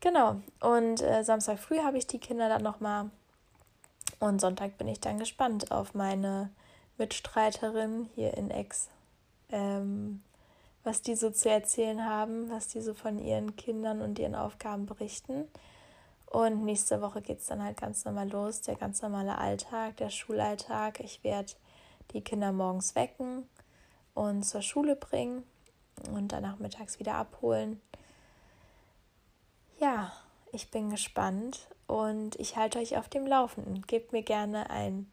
Genau, 0.00 0.40
und 0.60 1.02
äh, 1.02 1.22
Samstag 1.24 1.58
früh 1.58 1.78
habe 1.78 1.98
ich 1.98 2.06
die 2.06 2.18
Kinder 2.18 2.48
dann 2.48 2.62
nochmal 2.62 3.10
und 4.20 4.40
Sonntag 4.40 4.76
bin 4.76 4.88
ich 4.88 5.00
dann 5.00 5.18
gespannt 5.18 5.70
auf 5.70 5.94
meine 5.94 6.50
Mitstreiterin 6.98 8.08
hier 8.14 8.34
in 8.34 8.50
Ex, 8.50 8.88
ähm, 9.50 10.22
was 10.82 11.02
die 11.02 11.14
so 11.14 11.30
zu 11.30 11.50
erzählen 11.50 12.04
haben, 12.04 12.50
was 12.50 12.68
die 12.68 12.80
so 12.80 12.94
von 12.94 13.18
ihren 13.18 13.56
Kindern 13.56 14.00
und 14.00 14.18
ihren 14.18 14.34
Aufgaben 14.34 14.86
berichten. 14.86 15.48
Und 16.26 16.64
nächste 16.64 17.00
Woche 17.00 17.22
geht 17.22 17.38
es 17.38 17.46
dann 17.46 17.62
halt 17.62 17.76
ganz 17.76 18.04
normal 18.04 18.28
los, 18.28 18.60
der 18.60 18.76
ganz 18.76 19.00
normale 19.02 19.38
Alltag, 19.38 19.96
der 19.98 20.10
Schulalltag. 20.10 21.00
Ich 21.00 21.22
werde 21.22 21.52
die 22.12 22.22
Kinder 22.22 22.52
morgens 22.52 22.94
wecken 22.94 23.48
und 24.14 24.42
zur 24.42 24.62
Schule 24.62 24.96
bringen 24.96 25.44
und 26.10 26.32
dann 26.32 26.42
nachmittags 26.42 26.98
wieder 26.98 27.14
abholen. 27.14 27.80
Ja, 29.78 30.12
ich 30.52 30.70
bin 30.70 30.90
gespannt 30.90 31.68
und 31.86 32.36
ich 32.36 32.56
halte 32.56 32.78
euch 32.78 32.96
auf 32.96 33.08
dem 33.08 33.26
Laufenden. 33.26 33.82
Gebt 33.86 34.12
mir 34.12 34.22
gerne 34.22 34.70
ein 34.70 35.10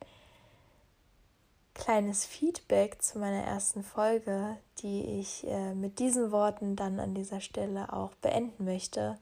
kleines 1.84 2.26
Feedback 2.26 3.02
zu 3.02 3.20
meiner 3.20 3.44
ersten 3.44 3.84
Folge, 3.84 4.58
die 4.80 5.20
ich 5.20 5.48
äh, 5.48 5.74
mit 5.74 6.00
diesen 6.00 6.32
Worten 6.32 6.76
dann 6.76 7.00
an 7.00 7.14
dieser 7.14 7.42
Stelle 7.42 7.92
auch 7.92 8.14
beenden 8.16 8.66
möchte. 8.66 9.18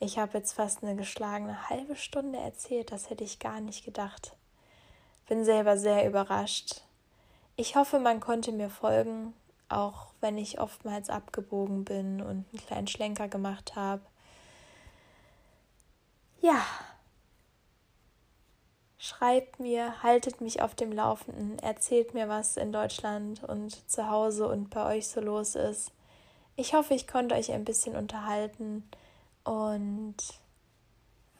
Ich 0.00 0.18
habe 0.18 0.38
jetzt 0.38 0.52
fast 0.52 0.82
eine 0.82 0.96
geschlagene 0.96 1.70
halbe 1.70 1.96
Stunde 1.96 2.38
erzählt, 2.38 2.92
das 2.92 3.10
hätte 3.10 3.24
ich 3.24 3.38
gar 3.38 3.60
nicht 3.60 3.84
gedacht. 3.84 4.36
Bin 5.28 5.44
selber 5.44 5.78
sehr 5.78 6.06
überrascht. 6.06 6.82
Ich 7.56 7.76
hoffe, 7.76 7.98
man 7.98 8.20
konnte 8.20 8.52
mir 8.52 8.68
folgen 8.68 9.32
auch 9.68 10.08
wenn 10.20 10.38
ich 10.38 10.60
oftmals 10.60 11.10
abgebogen 11.10 11.84
bin 11.84 12.20
und 12.20 12.46
einen 12.52 12.66
kleinen 12.66 12.86
Schlenker 12.86 13.28
gemacht 13.28 13.76
habe. 13.76 14.02
Ja, 16.40 16.64
schreibt 19.04 19.60
mir, 19.60 20.02
haltet 20.02 20.40
mich 20.40 20.62
auf 20.62 20.74
dem 20.74 20.92
Laufenden, 20.92 21.58
erzählt 21.58 22.14
mir, 22.14 22.28
was 22.28 22.56
in 22.56 22.72
Deutschland 22.72 23.44
und 23.44 23.90
zu 23.90 24.08
Hause 24.08 24.48
und 24.48 24.70
bei 24.70 24.96
euch 24.96 25.08
so 25.08 25.20
los 25.20 25.54
ist. 25.54 25.92
Ich 26.56 26.74
hoffe, 26.74 26.94
ich 26.94 27.06
konnte 27.06 27.34
euch 27.34 27.52
ein 27.52 27.64
bisschen 27.64 27.96
unterhalten 27.96 28.88
und 29.44 30.16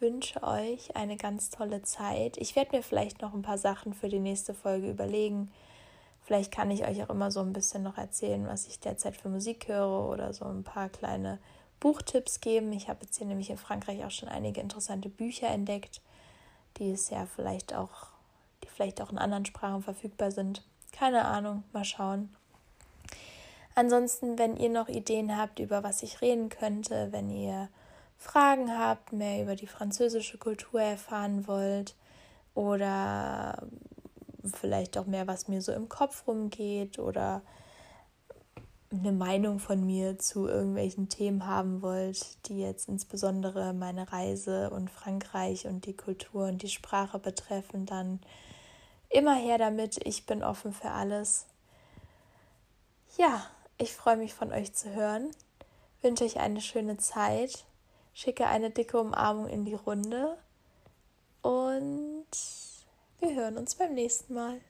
wünsche 0.01 0.43
euch 0.43 0.97
eine 0.97 1.17
ganz 1.17 1.51
tolle 1.51 1.83
Zeit. 1.83 2.37
Ich 2.37 2.57
werde 2.57 2.77
mir 2.77 2.83
vielleicht 2.83 3.23
noch 3.23 3.33
ein 3.33 3.43
paar 3.43 3.59
Sachen 3.59 3.95
für 3.95 4.09
die 4.09 4.21
nächste 4.21 4.53
Folge 4.53 4.91
überlegen 4.91 5.51
Vielleicht 6.25 6.53
kann 6.53 6.71
ich 6.71 6.87
euch 6.87 7.03
auch 7.03 7.11
immer 7.11 7.31
so 7.31 7.41
ein 7.41 7.53
bisschen 7.53 7.83
noch 7.83 7.99
erzählen, 7.99 8.47
was 8.47 8.67
ich 8.67 8.81
derzeit 8.81 9.15
für 9.15 9.29
Musik 9.29 9.69
höre 9.69 10.09
oder 10.09 10.33
so 10.33 10.47
ein 10.47 10.65
paar 10.65 10.89
kleine 10.89 11.39
Buchtipps 11.81 12.41
geben. 12.41 12.73
Ich 12.73 12.89
habe 12.89 13.01
jetzt 13.05 13.19
hier 13.19 13.27
nämlich 13.27 13.51
in 13.51 13.59
Frankreich 13.59 14.03
auch 14.05 14.11
schon 14.11 14.31
einige 14.31 14.63
interessante 14.63 15.11
Bücher 15.11 15.49
entdeckt, 15.49 16.01
die 16.77 16.91
es 16.91 17.11
ja 17.11 17.27
vielleicht 17.27 17.75
auch, 17.75 18.09
die 18.63 18.69
vielleicht 18.69 19.01
auch 19.01 19.11
in 19.11 19.19
anderen 19.19 19.47
Sprachen 19.47 19.83
verfügbar 19.83 20.31
sind. 20.31 20.63
Keine 20.93 21.25
Ahnung, 21.25 21.65
mal 21.73 21.85
schauen. 21.85 22.35
Ansonsten, 23.75 24.39
wenn 24.39 24.57
ihr 24.57 24.69
noch 24.69 24.89
Ideen 24.89 25.37
habt, 25.37 25.59
über 25.59 25.83
was 25.83 26.03
ich 26.03 26.21
reden 26.21 26.49
könnte, 26.49 27.09
wenn 27.11 27.29
ihr 27.29 27.69
Fragen 28.17 28.79
habt, 28.79 29.13
mehr 29.13 29.43
über 29.43 29.57
die 29.57 29.67
französische 29.67 30.39
Kultur 30.39 30.81
erfahren 30.81 31.49
wollt 31.49 31.97
oder 32.55 33.67
vielleicht 34.45 34.97
auch 34.97 35.07
mehr, 35.07 35.27
was 35.27 35.49
mir 35.49 35.61
so 35.61 35.73
im 35.73 35.89
Kopf 35.89 36.27
rumgeht 36.27 36.99
oder 36.99 37.43
eine 39.01 39.13
Meinung 39.13 39.59
von 39.59 39.85
mir 39.85 40.19
zu 40.19 40.47
irgendwelchen 40.47 41.09
Themen 41.09 41.47
haben 41.47 41.83
wollt, 41.83 42.47
die 42.49 42.61
jetzt 42.61 42.89
insbesondere 42.89 43.73
meine 43.73 44.13
Reise 44.13 44.71
und 44.71 44.91
Frankreich 44.91 45.67
und 45.67 45.87
die 45.87 45.97
Kultur 45.97 46.47
und 46.47 46.63
die 46.63 46.69
Sprache 46.69 47.19
betreffen, 47.19 47.87
dann 47.87 48.21
immer 49.09 49.35
her 49.35 49.59
damit. 49.59 49.99
Ich 50.07 50.27
bin 50.27 50.43
offen 50.43 50.73
für 50.73 50.91
alles. 50.91 51.47
Ja, 53.17 53.47
ich 53.79 53.95
freue 53.95 54.17
mich 54.17 54.35
von 54.35 54.53
euch 54.53 54.73
zu 54.73 54.93
hören, 54.93 55.31
wünsche 56.03 56.25
euch 56.25 56.39
eine 56.39 56.61
schöne 56.61 56.97
Zeit, 56.97 57.65
schicke 58.13 58.47
eine 58.47 58.71
dicke 58.71 58.99
Umarmung 59.01 59.49
in 59.49 59.65
die 59.65 59.75
Runde 59.75 60.37
und 61.43 62.27
wir 63.21 63.35
hören 63.35 63.57
uns 63.57 63.75
beim 63.75 63.95
nächsten 63.95 64.35
Mal. 64.35 64.61